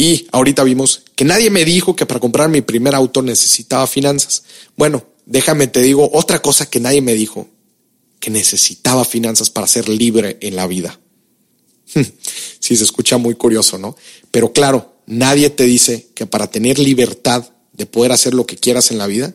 Y 0.00 0.28
ahorita 0.32 0.64
vimos 0.64 1.02
que 1.14 1.26
nadie 1.26 1.50
me 1.50 1.62
dijo 1.62 1.94
que 1.94 2.06
para 2.06 2.20
comprar 2.20 2.48
mi 2.48 2.62
primer 2.62 2.94
auto 2.94 3.20
necesitaba 3.20 3.86
finanzas. 3.86 4.44
Bueno, 4.74 5.04
déjame 5.26 5.66
te 5.66 5.82
digo 5.82 6.08
otra 6.14 6.40
cosa 6.40 6.70
que 6.70 6.80
nadie 6.80 7.02
me 7.02 7.12
dijo, 7.12 7.50
que 8.18 8.30
necesitaba 8.30 9.04
finanzas 9.04 9.50
para 9.50 9.66
ser 9.66 9.90
libre 9.90 10.38
en 10.40 10.56
la 10.56 10.66
vida. 10.66 10.98
sí, 11.84 12.76
se 12.76 12.82
escucha 12.82 13.18
muy 13.18 13.34
curioso, 13.34 13.76
¿no? 13.76 13.94
Pero 14.30 14.54
claro, 14.54 15.02
nadie 15.04 15.50
te 15.50 15.64
dice 15.64 16.08
que 16.14 16.24
para 16.24 16.50
tener 16.50 16.78
libertad 16.78 17.50
de 17.74 17.84
poder 17.84 18.12
hacer 18.12 18.32
lo 18.32 18.46
que 18.46 18.56
quieras 18.56 18.90
en 18.92 18.96
la 18.96 19.06
vida, 19.06 19.34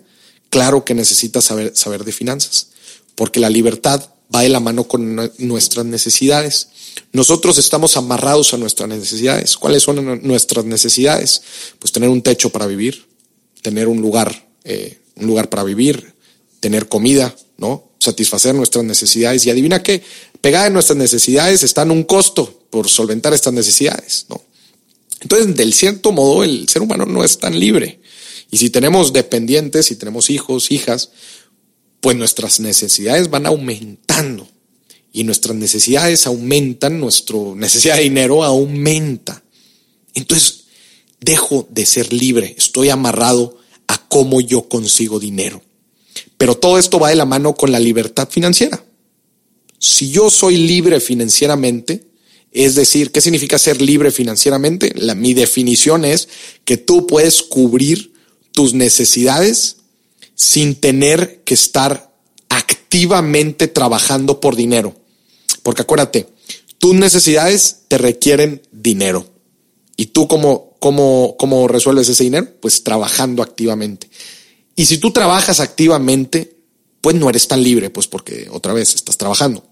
claro 0.49 0.83
que 0.83 0.95
necesitas 0.95 1.45
saber, 1.45 1.73
saber 1.75 2.05
de 2.05 2.11
finanzas, 2.11 2.69
porque 3.13 3.39
la 3.39 3.51
libertad 3.51 4.09
va 4.33 4.41
de 4.41 4.49
la 4.49 4.59
mano 4.59 4.87
con 4.87 5.31
nuestras 5.37 5.85
necesidades. 5.85 6.69
Nosotros 7.11 7.57
estamos 7.57 7.97
amarrados 7.97 8.53
a 8.53 8.57
nuestras 8.57 8.89
necesidades. 8.89 9.57
¿Cuáles 9.57 9.83
son 9.83 10.21
nuestras 10.23 10.65
necesidades? 10.65 11.41
Pues 11.79 11.91
tener 11.91 12.09
un 12.09 12.21
techo 12.21 12.49
para 12.49 12.67
vivir, 12.67 13.05
tener 13.61 13.87
un 13.87 14.01
lugar, 14.01 14.47
eh, 14.63 14.99
un 15.15 15.27
lugar 15.27 15.49
para 15.49 15.63
vivir, 15.63 16.13
tener 16.59 16.87
comida, 16.87 17.35
¿no? 17.57 17.89
Satisfacer 17.99 18.55
nuestras 18.55 18.85
necesidades. 18.85 19.45
Y 19.45 19.49
adivina 19.49 19.83
qué, 19.83 20.03
pegada 20.41 20.67
en 20.67 20.73
nuestras 20.73 20.97
necesidades 20.97 21.63
están 21.63 21.91
un 21.91 22.03
costo 22.03 22.67
por 22.69 22.89
solventar 22.89 23.33
estas 23.33 23.53
necesidades, 23.53 24.25
¿no? 24.29 24.41
Entonces, 25.21 25.55
del 25.55 25.73
cierto 25.73 26.11
modo, 26.11 26.43
el 26.43 26.67
ser 26.69 26.81
humano 26.81 27.05
no 27.05 27.23
es 27.23 27.39
tan 27.39 27.59
libre. 27.59 27.99
Y 28.51 28.57
si 28.57 28.69
tenemos 28.69 29.11
dependientes, 29.11 29.87
si 29.87 29.95
tenemos 29.95 30.29
hijos, 30.29 30.71
hijas, 30.71 31.09
pues 32.01 32.15
nuestras 32.15 32.59
necesidades 32.59 33.29
van 33.29 33.45
aumentando. 33.45 34.47
Y 35.11 35.23
nuestras 35.23 35.55
necesidades 35.55 36.27
aumentan, 36.27 36.99
nuestra 36.99 37.37
necesidad 37.55 37.95
de 37.95 38.03
dinero 38.03 38.43
aumenta. 38.43 39.43
Entonces, 40.13 40.65
dejo 41.21 41.67
de 41.71 41.85
ser 41.85 42.11
libre, 42.11 42.53
estoy 42.57 42.89
amarrado 42.89 43.57
a 43.87 43.97
cómo 44.07 44.41
yo 44.41 44.67
consigo 44.67 45.19
dinero. 45.19 45.61
Pero 46.37 46.55
todo 46.55 46.77
esto 46.77 46.99
va 46.99 47.09
de 47.09 47.15
la 47.15 47.25
mano 47.25 47.55
con 47.55 47.71
la 47.71 47.79
libertad 47.79 48.27
financiera. 48.29 48.83
Si 49.79 50.09
yo 50.09 50.29
soy 50.29 50.57
libre 50.57 50.99
financieramente, 50.99 52.07
es 52.51 52.75
decir, 52.75 53.11
¿qué 53.11 53.21
significa 53.21 53.59
ser 53.59 53.81
libre 53.81 54.11
financieramente? 54.11 54.93
La, 54.95 55.15
mi 55.15 55.33
definición 55.33 56.05
es 56.05 56.29
que 56.63 56.77
tú 56.77 57.05
puedes 57.05 57.41
cubrir 57.43 58.13
tus 58.51 58.73
necesidades 58.73 59.77
sin 60.35 60.75
tener 60.75 61.41
que 61.43 61.53
estar 61.53 62.13
activamente 62.49 63.67
trabajando 63.67 64.39
por 64.39 64.55
dinero. 64.55 64.95
Porque 65.63 65.81
acuérdate, 65.81 66.27
tus 66.77 66.93
necesidades 66.93 67.79
te 67.87 67.97
requieren 67.97 68.61
dinero. 68.71 69.25
¿Y 69.97 70.07
tú 70.07 70.27
cómo, 70.27 70.75
cómo, 70.79 71.35
cómo 71.39 71.67
resuelves 71.67 72.09
ese 72.09 72.25
dinero? 72.25 72.47
Pues 72.59 72.83
trabajando 72.83 73.41
activamente. 73.41 74.09
Y 74.75 74.85
si 74.85 74.97
tú 74.97 75.11
trabajas 75.11 75.59
activamente, 75.61 76.57
pues 77.01 77.15
no 77.15 77.29
eres 77.29 77.47
tan 77.47 77.63
libre, 77.63 77.89
pues 77.89 78.07
porque 78.07 78.47
otra 78.51 78.73
vez 78.73 78.93
estás 78.93 79.17
trabajando. 79.17 79.63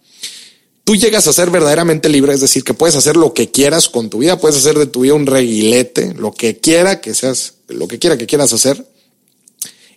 Tú 0.86 0.96
llegas 0.96 1.28
a 1.28 1.34
ser 1.34 1.50
verdaderamente 1.50 2.10
libre, 2.10 2.34
es 2.34 2.42
decir, 2.42 2.64
que 2.64 2.74
puedes 2.74 2.96
hacer 2.96 3.16
lo 3.16 3.34
que 3.34 3.52
quieras 3.52 3.88
con 3.88 4.10
tu 4.10 4.20
vida, 4.20 4.38
puedes 4.38 4.58
hacer 4.58 4.78
de 4.78 4.86
tu 4.86 5.02
vida 5.02 5.14
un 5.14 5.26
reguilete, 5.26 6.14
lo 6.14 6.34
que 6.34 6.58
quiera 6.58 7.00
que 7.00 7.14
seas, 7.14 7.56
lo 7.70 7.88
que 7.88 8.00
quiera 8.00 8.18
que 8.18 8.28
quieras 8.28 8.52
hacer, 8.52 8.86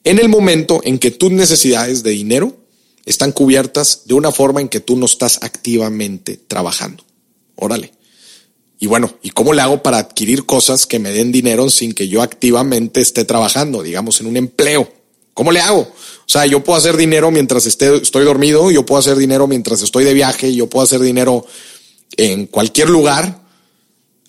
en 0.07 0.21
el 0.21 0.29
momento 0.29 0.81
en 0.85 1.01
que 1.01 1.11
tus 1.11 1.33
necesidades 1.33 2.05
de 2.05 2.13
dinero 2.13 2.57
están 3.07 3.33
cubiertas 3.33 4.03
de 4.05 4.15
una 4.15 4.31
forma 4.31 4.61
en 4.61 4.69
que 4.69 4.79
tú 4.79 4.97
no 4.97 5.05
estás 5.05 5.41
activamente 5.43 6.37
trabajando. 6.37 7.05
Órale. 7.57 7.93
Y 8.79 8.87
bueno, 8.87 9.19
¿y 9.21 9.31
cómo 9.31 9.53
le 9.53 9.63
hago 9.63 9.83
para 9.83 9.99
adquirir 9.99 10.47
cosas 10.47 10.87
que 10.87 11.01
me 11.01 11.11
den 11.11 11.33
dinero 11.33 11.69
sin 11.71 11.93
que 11.93 12.07
yo 12.07 12.23
activamente 12.23 13.01
esté 13.01 13.25
trabajando, 13.25 13.83
digamos, 13.83 14.21
en 14.21 14.29
un 14.29 14.37
empleo? 14.37 14.93
¿Cómo 15.35 15.51
le 15.51 15.59
hago? 15.59 15.81
O 15.81 16.29
sea, 16.29 16.47
yo 16.47 16.63
puedo 16.63 16.79
hacer 16.79 16.97
dinero 16.97 17.33
mientras 17.33 17.67
esté, 17.67 17.97
estoy 17.97 18.25
dormido, 18.25 18.71
yo 18.71 18.87
puedo 18.87 19.01
hacer 19.01 19.17
dinero 19.17 19.49
mientras 19.49 19.83
estoy 19.83 20.05
de 20.05 20.15
viaje, 20.15 20.55
yo 20.55 20.69
puedo 20.69 20.85
hacer 20.85 21.01
dinero 21.01 21.45
en 22.17 22.47
cualquier 22.47 22.91
lugar. 22.91 23.43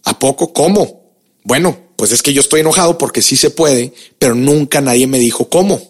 ¿A 0.05 0.17
poco? 0.17 0.53
¿Cómo? 0.53 1.13
Bueno, 1.43 1.86
pues 1.97 2.11
es 2.11 2.21
que 2.21 2.31
yo 2.31 2.41
estoy 2.41 2.61
enojado 2.61 2.97
porque 2.97 3.21
sí 3.21 3.35
se 3.35 3.49
puede, 3.49 3.91
pero 4.19 4.35
nunca 4.35 4.79
nadie 4.79 5.07
me 5.07 5.19
dijo 5.19 5.49
cómo. 5.49 5.81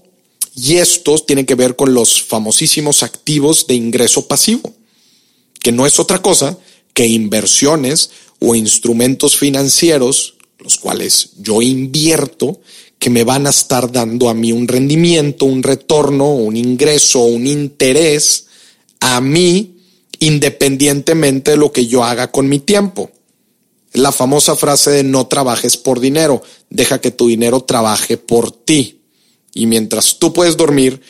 Y 0.55 0.77
estos 0.77 1.27
tienen 1.27 1.45
que 1.45 1.53
ver 1.53 1.75
con 1.75 1.93
los 1.93 2.23
famosísimos 2.23 3.03
activos 3.03 3.67
de 3.67 3.75
ingreso 3.75 4.27
pasivo, 4.27 4.73
que 5.61 5.71
no 5.71 5.85
es 5.85 5.99
otra 5.99 6.21
cosa 6.21 6.57
que 6.93 7.05
inversiones 7.05 8.09
o 8.39 8.55
instrumentos 8.55 9.37
financieros, 9.37 10.35
los 10.59 10.77
cuales 10.77 11.31
yo 11.37 11.61
invierto, 11.61 12.59
que 12.97 13.09
me 13.09 13.23
van 13.23 13.45
a 13.45 13.51
estar 13.51 13.91
dando 13.91 14.29
a 14.29 14.33
mí 14.33 14.51
un 14.51 14.67
rendimiento, 14.67 15.45
un 15.45 15.61
retorno, 15.61 16.33
un 16.33 16.55
ingreso, 16.55 17.23
un 17.25 17.45
interés 17.45 18.47
a 18.99 19.21
mí, 19.21 19.75
independientemente 20.19 21.51
de 21.51 21.57
lo 21.57 21.71
que 21.71 21.85
yo 21.85 22.03
haga 22.03 22.31
con 22.31 22.47
mi 22.49 22.59
tiempo. 22.59 23.11
La 23.97 24.11
famosa 24.11 24.55
frase 24.55 24.91
de 24.91 25.03
no 25.03 25.25
trabajes 25.25 25.75
por 25.75 25.99
dinero, 25.99 26.43
deja 26.69 27.01
que 27.01 27.09
tu 27.09 27.29
dinero 27.29 27.61
trabaje 27.61 28.17
por 28.17 28.51
ti. 28.51 29.01
Y 29.55 29.65
mientras 29.65 30.19
tú 30.19 30.33
puedes 30.33 30.55
dormir, 30.55 31.01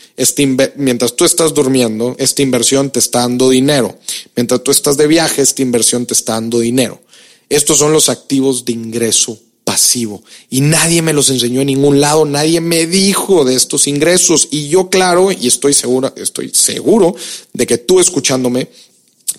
mientras 0.77 1.17
tú 1.17 1.25
estás 1.25 1.53
durmiendo, 1.53 2.15
esta 2.17 2.43
inversión 2.43 2.89
te 2.89 2.99
está 2.99 3.19
dando 3.19 3.49
dinero. 3.49 3.99
Mientras 4.37 4.63
tú 4.63 4.71
estás 4.71 4.95
de 4.95 5.05
viaje, 5.05 5.41
esta 5.41 5.61
inversión 5.61 6.05
te 6.05 6.13
está 6.13 6.35
dando 6.35 6.59
dinero. 6.59 7.01
Estos 7.49 7.79
son 7.79 7.91
los 7.91 8.07
activos 8.07 8.63
de 8.63 8.71
ingreso 8.71 9.37
pasivo. 9.65 10.23
Y 10.49 10.61
nadie 10.61 11.01
me 11.01 11.11
los 11.11 11.29
enseñó 11.29 11.59
en 11.59 11.67
ningún 11.67 11.99
lado, 11.99 12.23
nadie 12.23 12.61
me 12.61 12.87
dijo 12.87 13.43
de 13.43 13.55
estos 13.55 13.85
ingresos. 13.87 14.47
Y 14.49 14.69
yo, 14.69 14.89
claro, 14.89 15.29
y 15.33 15.45
estoy 15.45 15.73
seguro, 15.73 16.13
estoy 16.15 16.51
seguro 16.53 17.17
de 17.51 17.67
que 17.67 17.79
tú 17.79 17.99
escuchándome, 17.99 18.69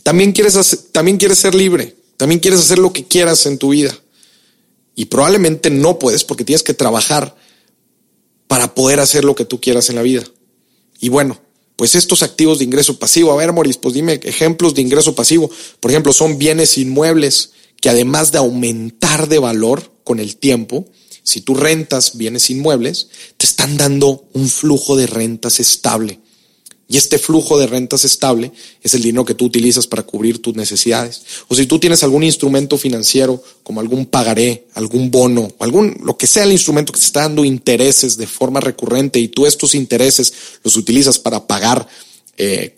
también 0.03 0.33
quieres, 0.33 0.91
también 0.93 1.17
quieres 1.17 1.39
ser 1.39 1.55
libre. 1.55 1.97
También 2.19 2.41
quieres 2.41 2.61
hacer 2.61 2.79
lo 2.79 2.93
que 2.93 3.07
quieras 3.07 3.47
en 3.47 3.57
tu 3.57 3.71
vida. 3.71 3.97
Y 4.95 5.07
probablemente 5.07 5.71
no 5.71 5.99
puedes 5.99 6.25
porque 6.25 6.45
tienes 6.45 6.63
que 6.63 6.75
trabajar 6.75 7.35
para 8.49 8.75
poder 8.75 9.01
hacer 9.01 9.25
lo 9.25 9.35
que 9.35 9.45
tú 9.45 9.61
quieras 9.61 9.89
en 9.89 9.97
la 9.97 10.03
vida. 10.03 10.25
Y 11.01 11.09
bueno, 11.09 11.41
pues 11.77 11.95
estos 11.95 12.25
activos 12.25 12.59
de 12.59 12.65
ingreso 12.65 12.99
pasivo, 12.99 13.33
a 13.33 13.37
ver, 13.37 13.53
Moris, 13.53 13.79
pues 13.79 13.95
dime 13.95 14.19
ejemplos 14.25 14.75
de 14.75 14.83
ingreso 14.83 15.15
pasivo. 15.15 15.49
Por 15.79 15.93
ejemplo, 15.93 16.13
son 16.13 16.37
bienes 16.37 16.77
inmuebles 16.77 17.53
que 17.81 17.89
además 17.89 18.33
de 18.33 18.39
aumentar 18.39 19.29
de 19.29 19.39
valor 19.39 19.93
con 20.03 20.19
el 20.19 20.37
tiempo, 20.37 20.87
si 21.23 21.41
tú 21.41 21.55
rentas 21.55 22.17
bienes 22.17 22.51
inmuebles, 22.51 23.11
te 23.37 23.47
están 23.47 23.77
dando 23.77 24.27
un 24.33 24.49
flujo 24.49 24.97
de 24.97 25.07
rentas 25.07 25.61
estable. 25.61 26.19
Y 26.91 26.97
este 26.97 27.19
flujo 27.19 27.59
de 27.59 27.67
rentas 27.67 28.05
estable 28.05 28.51
es 28.83 28.95
el 28.95 29.03
dinero 29.03 29.27
que 29.27 29.35
tú 29.35 29.45
utilizas 29.45 29.87
para 29.87 30.05
cubrir 30.05 30.41
tus 30.41 30.57
necesidades. 30.57 31.23
O 31.49 31.55
si 31.55 31.67
tú 31.67 31.79
tienes 31.79 32.03
algún 32.03 32.25
instrumento 32.25 32.79
financiero, 32.79 33.43
como 33.63 33.81
algún 33.81 34.07
pagaré, 34.07 34.67
algún 34.73 35.11
bono, 35.11 35.53
algún, 35.59 35.99
lo 36.03 36.17
que 36.17 36.27
sea 36.27 36.45
el 36.45 36.53
instrumento 36.53 36.93
que 36.93 36.99
te 36.99 37.05
está 37.05 37.21
dando 37.21 37.45
intereses 37.45 38.17
de 38.17 38.27
forma 38.27 38.61
recurrente 38.61 39.21
y 39.21 39.29
tú 39.29 39.45
estos 39.45 39.75
intereses 39.75 40.33
los 40.65 40.77
utilizas 40.77 41.19
para 41.19 41.47
pagar 41.47 41.87
eh, 42.39 42.73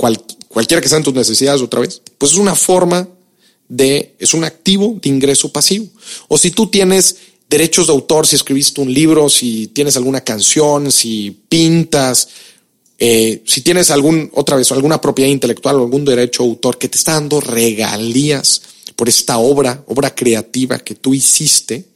cualquiera 0.48 0.80
que 0.80 0.88
sean 0.88 1.04
tus 1.04 1.14
necesidades 1.14 1.62
otra 1.62 1.80
vez, 1.80 2.02
pues 2.18 2.32
es 2.32 2.38
una 2.38 2.56
forma 2.56 3.08
de, 3.68 4.16
es 4.18 4.34
un 4.34 4.42
activo 4.42 4.98
de 5.00 5.08
ingreso 5.08 5.52
pasivo. 5.52 5.86
O 6.26 6.36
si 6.36 6.50
tú 6.50 6.66
tienes 6.66 7.16
derechos 7.48 7.86
de 7.86 7.92
autor, 7.92 8.26
si 8.26 8.36
escribiste 8.36 8.80
un 8.80 8.92
libro, 8.92 9.28
si 9.28 9.68
tienes 9.68 9.96
alguna 9.96 10.22
canción, 10.22 10.90
si 10.90 11.36
pintas, 11.48 12.28
eh, 13.02 13.42
si 13.46 13.62
tienes 13.62 13.90
algún, 13.90 14.30
otra 14.34 14.56
vez, 14.56 14.70
alguna 14.72 15.00
propiedad 15.00 15.30
intelectual 15.30 15.76
o 15.76 15.84
algún 15.84 16.04
derecho 16.04 16.42
de 16.42 16.50
autor 16.50 16.76
que 16.76 16.90
te 16.90 16.98
está 16.98 17.14
dando 17.14 17.40
regalías 17.40 18.60
por 18.94 19.08
esta 19.08 19.38
obra, 19.38 19.82
obra 19.86 20.14
creativa 20.14 20.78
que 20.78 20.94
tú 20.94 21.14
hiciste, 21.14 21.86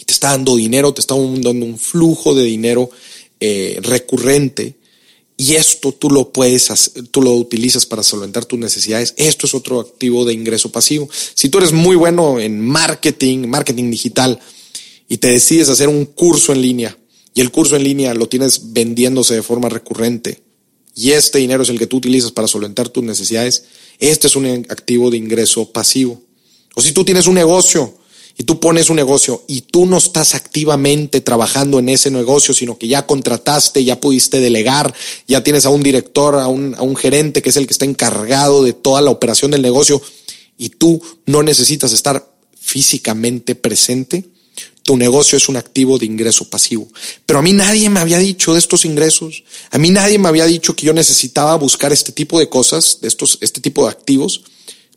y 0.00 0.04
te 0.04 0.14
está 0.14 0.30
dando 0.30 0.56
dinero, 0.56 0.94
te 0.94 1.02
está 1.02 1.14
dando 1.14 1.50
un 1.50 1.78
flujo 1.78 2.34
de 2.34 2.44
dinero 2.44 2.88
eh, 3.40 3.78
recurrente, 3.82 4.76
y 5.36 5.56
esto 5.56 5.92
tú 5.92 6.08
lo 6.08 6.32
puedes, 6.32 6.92
tú 7.10 7.20
lo 7.20 7.34
utilizas 7.34 7.84
para 7.84 8.02
solventar 8.02 8.46
tus 8.46 8.58
necesidades. 8.58 9.12
Esto 9.18 9.44
es 9.46 9.52
otro 9.52 9.80
activo 9.80 10.24
de 10.24 10.32
ingreso 10.32 10.72
pasivo. 10.72 11.10
Si 11.34 11.50
tú 11.50 11.58
eres 11.58 11.72
muy 11.72 11.94
bueno 11.94 12.40
en 12.40 12.58
marketing, 12.58 13.46
marketing 13.46 13.90
digital, 13.90 14.40
y 15.10 15.18
te 15.18 15.28
decides 15.28 15.68
hacer 15.68 15.90
un 15.90 16.06
curso 16.06 16.54
en 16.54 16.62
línea, 16.62 16.96
y 17.36 17.40
el 17.42 17.52
curso 17.52 17.76
en 17.76 17.84
línea 17.84 18.14
lo 18.14 18.28
tienes 18.28 18.72
vendiéndose 18.72 19.34
de 19.34 19.42
forma 19.44 19.68
recurrente 19.68 20.42
y 20.98 21.12
este 21.12 21.38
dinero 21.38 21.62
es 21.62 21.68
el 21.68 21.78
que 21.78 21.86
tú 21.86 21.98
utilizas 21.98 22.32
para 22.32 22.48
solventar 22.48 22.88
tus 22.88 23.04
necesidades, 23.04 23.64
este 23.98 24.28
es 24.28 24.34
un 24.34 24.46
activo 24.70 25.10
de 25.10 25.18
ingreso 25.18 25.70
pasivo. 25.70 26.22
O 26.74 26.80
si 26.80 26.92
tú 26.92 27.04
tienes 27.04 27.26
un 27.26 27.34
negocio 27.34 27.98
y 28.38 28.44
tú 28.44 28.58
pones 28.58 28.88
un 28.88 28.96
negocio 28.96 29.44
y 29.46 29.60
tú 29.60 29.84
no 29.84 29.98
estás 29.98 30.34
activamente 30.34 31.20
trabajando 31.20 31.78
en 31.78 31.90
ese 31.90 32.10
negocio, 32.10 32.54
sino 32.54 32.78
que 32.78 32.88
ya 32.88 33.06
contrataste, 33.06 33.84
ya 33.84 34.00
pudiste 34.00 34.40
delegar, 34.40 34.94
ya 35.28 35.44
tienes 35.44 35.66
a 35.66 35.68
un 35.68 35.82
director, 35.82 36.36
a 36.36 36.48
un, 36.48 36.74
a 36.74 36.80
un 36.80 36.96
gerente 36.96 37.42
que 37.42 37.50
es 37.50 37.56
el 37.58 37.66
que 37.66 37.74
está 37.74 37.84
encargado 37.84 38.64
de 38.64 38.72
toda 38.72 39.02
la 39.02 39.10
operación 39.10 39.50
del 39.50 39.60
negocio 39.60 40.00
y 40.56 40.70
tú 40.70 41.02
no 41.26 41.42
necesitas 41.42 41.92
estar 41.92 42.26
físicamente 42.58 43.54
presente, 43.54 44.24
tu 44.86 44.96
negocio 44.96 45.36
es 45.36 45.48
un 45.48 45.56
activo 45.56 45.98
de 45.98 46.06
ingreso 46.06 46.48
pasivo. 46.48 46.86
Pero 47.26 47.40
a 47.40 47.42
mí 47.42 47.52
nadie 47.52 47.90
me 47.90 47.98
había 47.98 48.18
dicho 48.18 48.52
de 48.52 48.60
estos 48.60 48.84
ingresos. 48.84 49.42
A 49.72 49.78
mí 49.78 49.90
nadie 49.90 50.16
me 50.16 50.28
había 50.28 50.46
dicho 50.46 50.76
que 50.76 50.86
yo 50.86 50.92
necesitaba 50.92 51.56
buscar 51.56 51.92
este 51.92 52.12
tipo 52.12 52.38
de 52.38 52.48
cosas, 52.48 52.98
de 53.02 53.08
estos, 53.08 53.38
este 53.40 53.60
tipo 53.60 53.82
de 53.82 53.90
activos, 53.90 54.42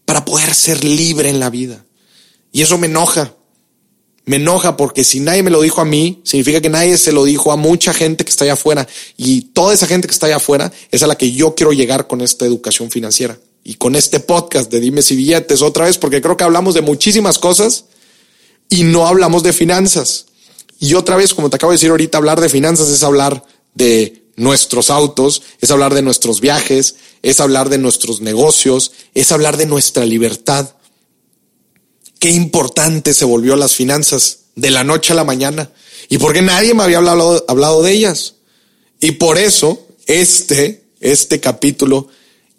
para 0.06 0.26
poder 0.26 0.54
ser 0.54 0.84
libre 0.84 1.30
en 1.30 1.40
la 1.40 1.50
vida. 1.50 1.84
Y 2.52 2.62
eso 2.62 2.78
me 2.78 2.86
enoja. 2.86 3.34
Me 4.26 4.36
enoja 4.36 4.78
porque 4.78 5.04
si 5.04 5.22
nadie 5.22 5.42
me 5.42 5.50
lo 5.50 5.60
dijo 5.60 5.82
a 5.82 5.86
mí, 5.86 6.22
significa 6.24 6.62
que 6.62 6.70
nadie 6.70 6.96
se 7.00 7.12
lo 7.12 7.26
dijo 7.26 7.52
a 7.52 7.56
mucha 7.56 7.92
gente 7.92 8.24
que 8.24 8.30
está 8.30 8.44
allá 8.44 8.54
afuera. 8.54 8.88
Y 9.18 9.42
toda 9.42 9.74
esa 9.74 9.88
gente 9.88 10.08
que 10.08 10.14
está 10.14 10.28
allá 10.28 10.36
afuera 10.36 10.72
es 10.92 11.02
a 11.02 11.08
la 11.08 11.18
que 11.18 11.32
yo 11.32 11.56
quiero 11.56 11.72
llegar 11.72 12.06
con 12.06 12.22
esta 12.22 12.46
educación 12.46 12.92
financiera. 12.92 13.40
Y 13.64 13.74
con 13.74 13.96
este 13.96 14.20
podcast 14.20 14.72
de 14.72 14.82
Dime 14.82 15.02
si 15.02 15.16
billetes 15.16 15.64
otra 15.64 15.86
vez, 15.86 15.98
porque 15.98 16.22
creo 16.22 16.38
que 16.38 16.44
hablamos 16.44 16.76
de 16.76 16.82
muchísimas 16.82 17.40
cosas 17.40 17.86
y 18.70 18.84
no 18.84 19.08
hablamos 19.08 19.44
de 19.44 19.54
finanzas. 19.54 20.28
Y 20.80 20.94
otra 20.94 21.18
vez, 21.18 21.34
como 21.34 21.50
te 21.50 21.58
acabo 21.58 21.72
de 21.72 21.76
decir 21.76 21.90
ahorita, 21.90 22.18
hablar 22.18 22.40
de 22.40 22.50
finanzas 22.50 22.90
es 22.90 23.04
hablar 23.04 23.44
de 23.74 24.24
nuestros 24.36 24.90
autos, 24.90 25.42
es 25.60 25.70
hablar 25.72 25.94
de 25.94 26.02
nuestros 26.02 26.40
viajes, 26.40 26.96
es 27.22 27.42
hablar 27.42 27.70
de 27.70 27.78
nuestros 27.78 28.22
negocios, 28.22 28.94
es 29.14 29.32
hablar 29.32 29.58
de 29.58 29.66
nuestra 29.66 30.06
libertad. 30.06 30.70
Qué 32.20 32.30
importante 32.30 33.14
se 33.14 33.26
volvió 33.26 33.56
las 33.58 33.76
finanzas 33.76 34.40
de 34.56 34.72
la 34.72 34.84
noche 34.84 35.12
a 35.14 35.16
la 35.16 35.26
mañana 35.26 35.72
y 36.08 36.18
porque 36.18 36.42
nadie 36.42 36.74
me 36.74 36.84
había 36.84 36.98
hablado, 36.98 37.44
hablado 37.48 37.84
de 37.84 37.92
ellas. 37.92 38.36
Y 39.02 39.12
por 39.12 39.38
eso 39.38 39.88
este, 40.06 40.84
este 41.00 41.40
capítulo 41.40 42.08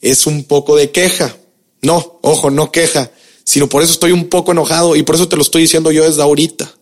es 0.00 0.26
un 0.26 0.44
poco 0.44 0.76
de 0.76 0.90
queja. 0.90 1.36
No, 1.82 2.18
ojo, 2.22 2.50
no 2.50 2.70
queja, 2.70 3.10
sino 3.50 3.68
por 3.68 3.82
eso 3.82 3.92
estoy 3.92 4.12
un 4.12 4.28
poco 4.28 4.52
enojado 4.52 4.94
y 4.94 5.02
por 5.02 5.16
eso 5.16 5.26
te 5.26 5.34
lo 5.34 5.42
estoy 5.42 5.62
diciendo 5.62 5.90
yo 5.90 6.04
desde 6.04 6.22
ahorita. 6.22 6.72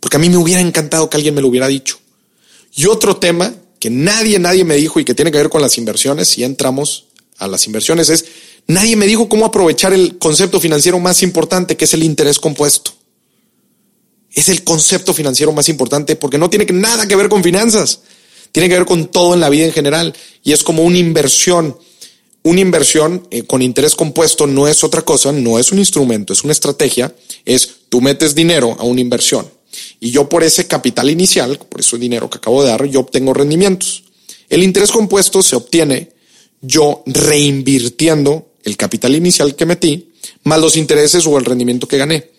Porque 0.00 0.16
a 0.16 0.18
mí 0.18 0.28
me 0.28 0.36
hubiera 0.36 0.60
encantado 0.60 1.08
que 1.08 1.16
alguien 1.16 1.36
me 1.36 1.40
lo 1.40 1.46
hubiera 1.46 1.68
dicho. 1.68 2.00
Y 2.74 2.86
otro 2.86 3.18
tema 3.18 3.54
que 3.78 3.88
nadie, 3.88 4.40
nadie 4.40 4.64
me 4.64 4.74
dijo 4.74 4.98
y 4.98 5.04
que 5.04 5.14
tiene 5.14 5.30
que 5.30 5.38
ver 5.38 5.48
con 5.48 5.62
las 5.62 5.78
inversiones, 5.78 6.26
si 6.26 6.42
entramos 6.42 7.06
a 7.38 7.46
las 7.46 7.64
inversiones, 7.66 8.08
es 8.08 8.24
nadie 8.66 8.96
me 8.96 9.06
dijo 9.06 9.28
cómo 9.28 9.44
aprovechar 9.46 9.92
el 9.92 10.18
concepto 10.18 10.58
financiero 10.58 10.98
más 10.98 11.22
importante, 11.22 11.76
que 11.76 11.84
es 11.84 11.94
el 11.94 12.02
interés 12.02 12.40
compuesto. 12.40 12.90
Es 14.32 14.48
el 14.48 14.64
concepto 14.64 15.14
financiero 15.14 15.52
más 15.52 15.68
importante 15.68 16.16
porque 16.16 16.38
no 16.38 16.50
tiene 16.50 16.66
nada 16.72 17.06
que 17.06 17.14
ver 17.14 17.28
con 17.28 17.44
finanzas, 17.44 18.00
tiene 18.50 18.68
que 18.68 18.74
ver 18.74 18.84
con 18.84 19.06
todo 19.12 19.32
en 19.32 19.38
la 19.38 19.48
vida 19.48 19.66
en 19.66 19.72
general 19.72 20.12
y 20.42 20.50
es 20.50 20.64
como 20.64 20.82
una 20.82 20.98
inversión. 20.98 21.78
Una 22.48 22.62
inversión 22.62 23.28
eh, 23.30 23.42
con 23.42 23.60
interés 23.60 23.94
compuesto 23.94 24.46
no 24.46 24.68
es 24.68 24.82
otra 24.82 25.02
cosa, 25.02 25.32
no 25.32 25.58
es 25.58 25.70
un 25.70 25.78
instrumento, 25.78 26.32
es 26.32 26.44
una 26.44 26.54
estrategia, 26.54 27.14
es 27.44 27.80
tú 27.90 28.00
metes 28.00 28.34
dinero 28.34 28.74
a 28.78 28.84
una 28.84 29.02
inversión 29.02 29.46
y 30.00 30.12
yo 30.12 30.30
por 30.30 30.42
ese 30.42 30.66
capital 30.66 31.10
inicial, 31.10 31.58
por 31.58 31.80
ese 31.80 31.98
dinero 31.98 32.30
que 32.30 32.38
acabo 32.38 32.62
de 32.62 32.70
dar, 32.70 32.86
yo 32.86 33.00
obtengo 33.00 33.34
rendimientos. 33.34 34.04
El 34.48 34.62
interés 34.62 34.90
compuesto 34.90 35.42
se 35.42 35.56
obtiene 35.56 36.12
yo 36.62 37.02
reinvirtiendo 37.04 38.46
el 38.64 38.78
capital 38.78 39.14
inicial 39.14 39.54
que 39.54 39.66
metí, 39.66 40.12
más 40.44 40.58
los 40.58 40.78
intereses 40.78 41.26
o 41.26 41.36
el 41.36 41.44
rendimiento 41.44 41.86
que 41.86 41.98
gané. 41.98 42.30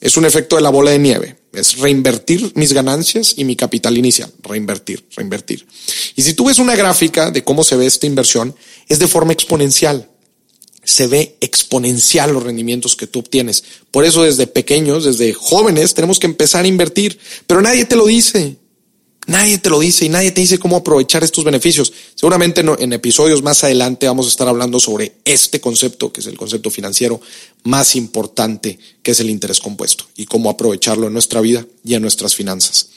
Es 0.00 0.16
un 0.16 0.24
efecto 0.24 0.56
de 0.56 0.62
la 0.62 0.70
bola 0.70 0.90
de 0.90 0.98
nieve. 0.98 1.36
Es 1.52 1.78
reinvertir 1.78 2.52
mis 2.54 2.72
ganancias 2.72 3.34
y 3.36 3.44
mi 3.44 3.56
capital 3.56 3.96
inicial. 3.96 4.30
Reinvertir, 4.42 5.06
reinvertir. 5.16 5.66
Y 6.16 6.22
si 6.22 6.34
tú 6.34 6.46
ves 6.46 6.58
una 6.58 6.76
gráfica 6.76 7.30
de 7.30 7.44
cómo 7.44 7.64
se 7.64 7.76
ve 7.76 7.86
esta 7.86 8.06
inversión, 8.06 8.54
es 8.88 8.98
de 8.98 9.08
forma 9.08 9.32
exponencial 9.32 10.08
se 10.86 11.08
ve 11.08 11.36
exponencial 11.40 12.32
los 12.32 12.44
rendimientos 12.44 12.94
que 12.94 13.08
tú 13.08 13.18
obtienes. 13.18 13.64
Por 13.90 14.04
eso 14.04 14.22
desde 14.22 14.46
pequeños, 14.46 15.04
desde 15.04 15.32
jóvenes, 15.32 15.94
tenemos 15.94 16.20
que 16.20 16.26
empezar 16.26 16.64
a 16.64 16.68
invertir, 16.68 17.18
pero 17.48 17.60
nadie 17.60 17.84
te 17.86 17.96
lo 17.96 18.06
dice. 18.06 18.56
Nadie 19.26 19.58
te 19.58 19.70
lo 19.70 19.80
dice 19.80 20.04
y 20.04 20.08
nadie 20.08 20.30
te 20.30 20.40
dice 20.40 20.58
cómo 20.58 20.76
aprovechar 20.76 21.24
estos 21.24 21.44
beneficios. 21.44 21.92
Seguramente 22.14 22.60
en 22.60 22.92
episodios 22.92 23.42
más 23.42 23.64
adelante 23.64 24.06
vamos 24.06 24.26
a 24.26 24.28
estar 24.28 24.46
hablando 24.46 24.78
sobre 24.78 25.16
este 25.24 25.60
concepto, 25.60 26.12
que 26.12 26.20
es 26.20 26.26
el 26.26 26.36
concepto 26.36 26.70
financiero 26.70 27.20
más 27.64 27.96
importante, 27.96 28.78
que 29.02 29.10
es 29.10 29.20
el 29.20 29.30
interés 29.30 29.58
compuesto, 29.58 30.06
y 30.16 30.26
cómo 30.26 30.48
aprovecharlo 30.48 31.08
en 31.08 31.12
nuestra 31.12 31.40
vida 31.40 31.66
y 31.84 31.94
en 31.94 32.02
nuestras 32.02 32.34
finanzas. 32.36 32.90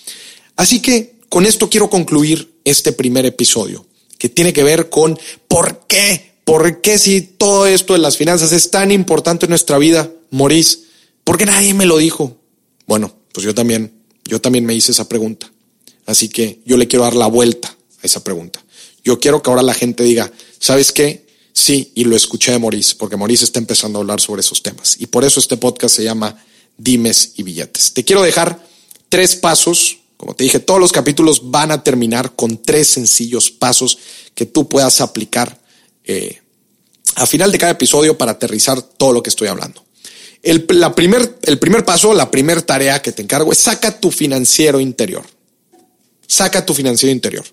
Así 0.55 0.81
que 0.81 1.15
con 1.29 1.45
esto 1.45 1.69
quiero 1.69 1.89
concluir 1.89 2.53
este 2.63 2.91
primer 2.91 3.25
episodio, 3.25 3.85
que 4.19 4.29
tiene 4.29 4.53
que 4.53 4.63
ver 4.63 4.89
con 4.89 5.17
por 5.47 5.85
qué 5.87 6.29
¿Por 6.49 6.81
qué 6.81 6.97
si 6.97 7.21
todo 7.21 7.67
esto 7.67 7.93
de 7.93 7.99
las 7.99 8.17
finanzas 8.17 8.51
es 8.53 8.71
tan 8.71 8.89
importante 8.89 9.45
en 9.45 9.51
nuestra 9.51 9.77
vida, 9.77 10.11
morís? 10.31 10.85
¿Por 11.23 11.37
qué 11.37 11.45
nadie 11.45 11.75
me 11.75 11.85
lo 11.85 11.99
dijo? 11.99 12.37
Bueno, 12.87 13.13
pues 13.31 13.45
yo 13.45 13.53
también, 13.53 13.93
yo 14.25 14.41
también 14.41 14.65
me 14.65 14.73
hice 14.73 14.91
esa 14.91 15.07
pregunta. 15.07 15.51
Así 16.09 16.27
que 16.27 16.59
yo 16.65 16.75
le 16.75 16.87
quiero 16.87 17.03
dar 17.05 17.13
la 17.13 17.27
vuelta 17.27 17.67
a 17.67 18.01
esa 18.01 18.23
pregunta. 18.23 18.59
Yo 19.03 19.19
quiero 19.19 19.43
que 19.43 19.49
ahora 19.51 19.61
la 19.61 19.75
gente 19.75 20.03
diga, 20.03 20.31
¿sabes 20.57 20.91
qué? 20.91 21.27
Sí, 21.53 21.91
y 21.93 22.03
lo 22.03 22.15
escuché 22.15 22.51
de 22.51 22.57
Maurice, 22.57 22.95
porque 22.97 23.15
Maurice 23.15 23.43
está 23.43 23.59
empezando 23.59 23.99
a 23.99 24.01
hablar 24.01 24.19
sobre 24.19 24.39
esos 24.39 24.63
temas. 24.63 24.95
Y 24.97 25.05
por 25.05 25.23
eso 25.23 25.39
este 25.39 25.55
podcast 25.55 25.95
se 25.95 26.03
llama 26.03 26.43
Dimes 26.79 27.33
y 27.35 27.43
Billetes. 27.43 27.93
Te 27.93 28.03
quiero 28.03 28.23
dejar 28.23 28.59
tres 29.07 29.35
pasos. 29.35 29.99
Como 30.17 30.33
te 30.33 30.45
dije, 30.45 30.59
todos 30.59 30.79
los 30.79 30.91
capítulos 30.91 31.51
van 31.51 31.69
a 31.69 31.83
terminar 31.83 32.35
con 32.35 32.59
tres 32.59 32.87
sencillos 32.87 33.51
pasos 33.51 33.99
que 34.33 34.47
tú 34.47 34.67
puedas 34.67 35.01
aplicar 35.01 35.61
eh, 36.05 36.41
a 37.17 37.27
final 37.27 37.51
de 37.51 37.59
cada 37.59 37.73
episodio 37.73 38.17
para 38.17 38.31
aterrizar 38.31 38.81
todo 38.81 39.13
lo 39.13 39.21
que 39.21 39.29
estoy 39.29 39.47
hablando. 39.47 39.85
El, 40.41 40.63
primer, 40.63 41.37
el 41.43 41.59
primer 41.59 41.85
paso, 41.85 42.15
la 42.15 42.31
primera 42.31 42.61
tarea 42.61 42.99
que 42.99 43.11
te 43.11 43.21
encargo 43.21 43.51
es 43.51 43.59
saca 43.59 43.99
tu 43.99 44.09
financiero 44.09 44.79
interior. 44.79 45.23
Saca 46.29 46.65
tu 46.65 46.73
financiero 46.73 47.11
interior. 47.11 47.43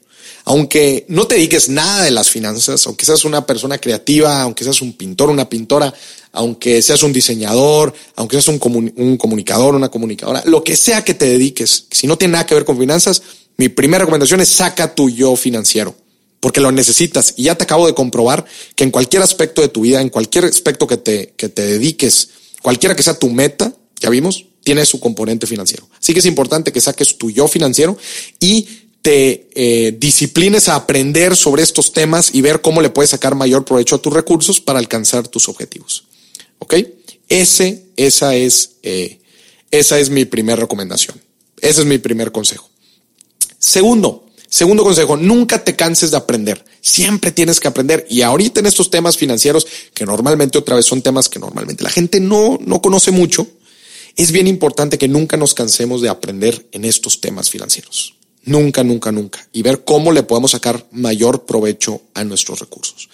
Aunque 0.44 1.06
no 1.08 1.26
te 1.26 1.36
dediques 1.36 1.68
nada 1.68 2.04
de 2.04 2.12
las 2.12 2.30
finanzas, 2.30 2.86
aunque 2.86 3.04
seas 3.04 3.24
una 3.24 3.46
persona 3.46 3.78
creativa, 3.78 4.42
aunque 4.42 4.62
seas 4.62 4.80
un 4.82 4.92
pintor, 4.92 5.30
una 5.30 5.48
pintora, 5.48 5.92
aunque 6.32 6.82
seas 6.82 7.02
un 7.02 7.12
diseñador, 7.12 7.92
aunque 8.14 8.40
seas 8.40 8.48
un, 8.48 8.92
un 8.94 9.16
comunicador, 9.16 9.74
una 9.74 9.88
comunicadora, 9.88 10.42
lo 10.44 10.62
que 10.62 10.76
sea 10.76 11.02
que 11.02 11.14
te 11.14 11.26
dediques, 11.26 11.86
si 11.90 12.06
no 12.06 12.18
tiene 12.18 12.32
nada 12.32 12.46
que 12.46 12.54
ver 12.54 12.64
con 12.64 12.78
finanzas, 12.78 13.22
mi 13.56 13.70
primera 13.70 14.04
recomendación 14.04 14.40
es 14.40 14.50
saca 14.50 14.94
tu 14.94 15.08
yo 15.10 15.34
financiero 15.34 15.96
porque 16.38 16.60
lo 16.60 16.70
necesitas. 16.70 17.34
Y 17.36 17.44
ya 17.44 17.56
te 17.56 17.64
acabo 17.64 17.88
de 17.88 17.94
comprobar 17.94 18.44
que 18.76 18.84
en 18.84 18.92
cualquier 18.92 19.22
aspecto 19.22 19.62
de 19.62 19.68
tu 19.68 19.80
vida, 19.80 20.00
en 20.00 20.10
cualquier 20.10 20.44
aspecto 20.44 20.86
que 20.86 20.96
te, 20.96 21.34
que 21.36 21.48
te 21.48 21.62
dediques, 21.62 22.28
cualquiera 22.62 22.94
que 22.94 23.02
sea 23.02 23.18
tu 23.18 23.30
meta, 23.30 23.72
ya 23.98 24.10
vimos, 24.10 24.46
tiene 24.66 24.85
su 24.85 24.98
componente 24.98 25.46
financiero. 25.46 25.88
Así 25.96 26.12
que 26.12 26.18
es 26.18 26.26
importante 26.26 26.72
que 26.72 26.81
saques 26.81 27.16
tu 27.16 27.31
yo 27.31 27.46
financiero 27.46 27.96
y 28.40 28.66
te 29.00 29.48
eh, 29.55 29.96
disciplines 29.96 30.68
a 30.68 30.74
aprender 30.74 31.37
sobre 31.37 31.62
estos 31.62 31.92
temas 31.92 32.35
y 32.35 32.40
ver 32.40 32.61
cómo 32.62 32.83
le 32.83 32.90
puedes 32.90 33.11
sacar 33.11 33.37
mayor 33.37 33.64
provecho 33.64 33.94
a 33.94 34.02
tus 34.02 34.12
recursos 34.12 34.61
para 34.61 34.81
alcanzar 34.81 35.29
tus 35.29 35.48
objetivos. 35.48 36.07
¿Ok? 36.59 36.74
Ese, 37.29 37.85
esa 37.96 38.35
es, 38.35 38.72
eh, 38.83 39.20
esa 39.70 40.00
es 40.00 40.11
mi 40.11 40.24
primera 40.24 40.61
recomendación. 40.61 41.22
Ese 41.61 41.83
es 41.83 41.87
mi 41.87 41.98
primer 41.98 42.33
consejo. 42.33 42.68
Segundo, 43.61 44.24
Segundo 44.48 44.85
consejo, 44.85 45.16
nunca 45.16 45.62
te 45.64 45.74
canses 45.74 46.12
de 46.12 46.16
aprender. 46.16 46.64
Siempre 46.81 47.33
tienes 47.33 47.59
que 47.59 47.66
aprender. 47.66 48.07
Y 48.09 48.22
ahorita 48.22 48.61
en 48.61 48.66
estos 48.66 48.90
temas 48.90 49.16
financieros, 49.16 49.66
que 49.92 50.07
normalmente 50.07 50.57
otra 50.57 50.76
vez 50.76 50.87
son 50.87 51.02
temas 51.02 51.29
que 51.29 51.40
normalmente 51.40 51.83
la 51.83 51.90
gente 51.90 52.20
no, 52.20 52.57
no 52.64 52.81
conoce 52.81 53.11
mucho, 53.11 53.48
es 54.16 54.33
bien 54.33 54.46
importante 54.46 54.98
que 54.98 55.09
nunca 55.09 55.37
nos 55.37 55.55
cansemos 55.55 56.00
de 56.00 56.09
aprender 56.09 56.66
en 56.72 56.85
estos 56.85 57.20
temas 57.20 57.50
financieros. 57.50 58.14
Nunca, 58.44 58.83
nunca, 58.83 59.12
nunca. 59.12 59.46
Y 59.52 59.62
ver 59.62 59.85
cómo 59.85 60.12
le 60.12 60.22
podemos 60.22 60.52
sacar 60.52 60.87
mayor 60.92 61.44
provecho 61.44 62.02
a 62.14 62.24
nuestros 62.24 62.61
recursos. 62.61 63.09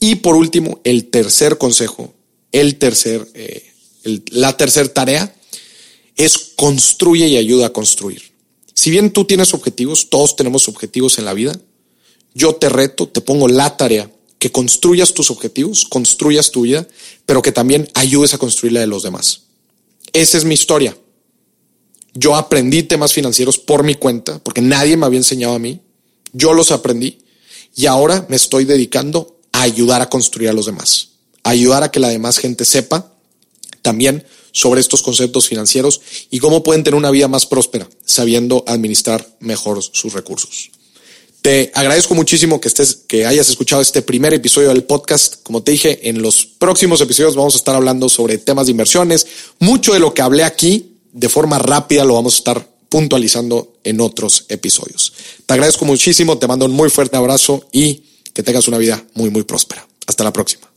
Y 0.00 0.16
por 0.16 0.36
último, 0.36 0.80
el 0.84 1.06
tercer 1.06 1.58
consejo, 1.58 2.12
el 2.52 2.76
tercer, 2.76 3.26
eh, 3.34 3.64
la 4.30 4.56
tercera 4.56 4.88
tarea 4.88 5.34
es 6.16 6.36
construye 6.56 7.28
y 7.28 7.36
ayuda 7.36 7.66
a 7.66 7.72
construir. 7.72 8.34
Si 8.74 8.90
bien 8.90 9.12
tú 9.12 9.24
tienes 9.24 9.54
objetivos, 9.54 10.10
todos 10.10 10.36
tenemos 10.36 10.68
objetivos 10.68 11.18
en 11.18 11.24
la 11.24 11.32
vida, 11.32 11.58
yo 12.34 12.56
te 12.56 12.68
reto, 12.68 13.08
te 13.08 13.20
pongo 13.20 13.48
la 13.48 13.76
tarea 13.76 14.10
que 14.38 14.52
construyas 14.52 15.14
tus 15.14 15.30
objetivos, 15.30 15.84
construyas 15.84 16.50
tu 16.50 16.62
vida, 16.62 16.86
pero 17.24 17.40
que 17.40 17.52
también 17.52 17.88
ayudes 17.94 18.34
a 18.34 18.38
construir 18.38 18.72
la 18.74 18.80
de 18.80 18.88
los 18.88 19.04
demás. 19.04 19.43
Esa 20.14 20.38
es 20.38 20.44
mi 20.44 20.54
historia. 20.54 20.96
Yo 22.14 22.36
aprendí 22.36 22.84
temas 22.84 23.12
financieros 23.12 23.58
por 23.58 23.82
mi 23.82 23.96
cuenta, 23.96 24.38
porque 24.38 24.62
nadie 24.62 24.96
me 24.96 25.06
había 25.06 25.18
enseñado 25.18 25.54
a 25.54 25.58
mí. 25.58 25.80
Yo 26.32 26.54
los 26.54 26.70
aprendí 26.70 27.18
y 27.74 27.86
ahora 27.86 28.24
me 28.28 28.36
estoy 28.36 28.64
dedicando 28.64 29.40
a 29.50 29.62
ayudar 29.62 30.00
a 30.00 30.08
construir 30.08 30.48
a 30.48 30.52
los 30.52 30.66
demás, 30.66 31.08
a 31.42 31.50
ayudar 31.50 31.82
a 31.82 31.90
que 31.90 31.98
la 31.98 32.08
demás 32.08 32.38
gente 32.38 32.64
sepa 32.64 33.12
también 33.82 34.24
sobre 34.52 34.80
estos 34.80 35.02
conceptos 35.02 35.48
financieros 35.48 36.00
y 36.30 36.38
cómo 36.38 36.62
pueden 36.62 36.84
tener 36.84 36.96
una 36.96 37.10
vida 37.10 37.26
más 37.26 37.44
próspera, 37.44 37.88
sabiendo 38.04 38.62
administrar 38.68 39.36
mejor 39.40 39.82
sus 39.82 40.12
recursos. 40.12 40.70
Te 41.44 41.70
agradezco 41.74 42.14
muchísimo 42.14 42.58
que 42.58 42.68
estés, 42.68 43.02
que 43.06 43.26
hayas 43.26 43.50
escuchado 43.50 43.82
este 43.82 44.00
primer 44.00 44.32
episodio 44.32 44.70
del 44.70 44.84
podcast. 44.84 45.42
Como 45.42 45.62
te 45.62 45.72
dije, 45.72 46.08
en 46.08 46.22
los 46.22 46.46
próximos 46.46 47.02
episodios 47.02 47.36
vamos 47.36 47.52
a 47.52 47.58
estar 47.58 47.74
hablando 47.74 48.08
sobre 48.08 48.38
temas 48.38 48.64
de 48.64 48.70
inversiones. 48.70 49.26
Mucho 49.58 49.92
de 49.92 50.00
lo 50.00 50.14
que 50.14 50.22
hablé 50.22 50.42
aquí, 50.42 50.96
de 51.12 51.28
forma 51.28 51.58
rápida, 51.58 52.06
lo 52.06 52.14
vamos 52.14 52.36
a 52.36 52.38
estar 52.38 52.68
puntualizando 52.88 53.74
en 53.84 54.00
otros 54.00 54.46
episodios. 54.48 55.12
Te 55.44 55.52
agradezco 55.52 55.84
muchísimo, 55.84 56.38
te 56.38 56.48
mando 56.48 56.64
un 56.64 56.72
muy 56.72 56.88
fuerte 56.88 57.18
abrazo 57.18 57.68
y 57.72 58.04
que 58.32 58.42
tengas 58.42 58.66
una 58.66 58.78
vida 58.78 59.04
muy, 59.12 59.28
muy 59.28 59.42
próspera. 59.42 59.86
Hasta 60.06 60.24
la 60.24 60.32
próxima. 60.32 60.73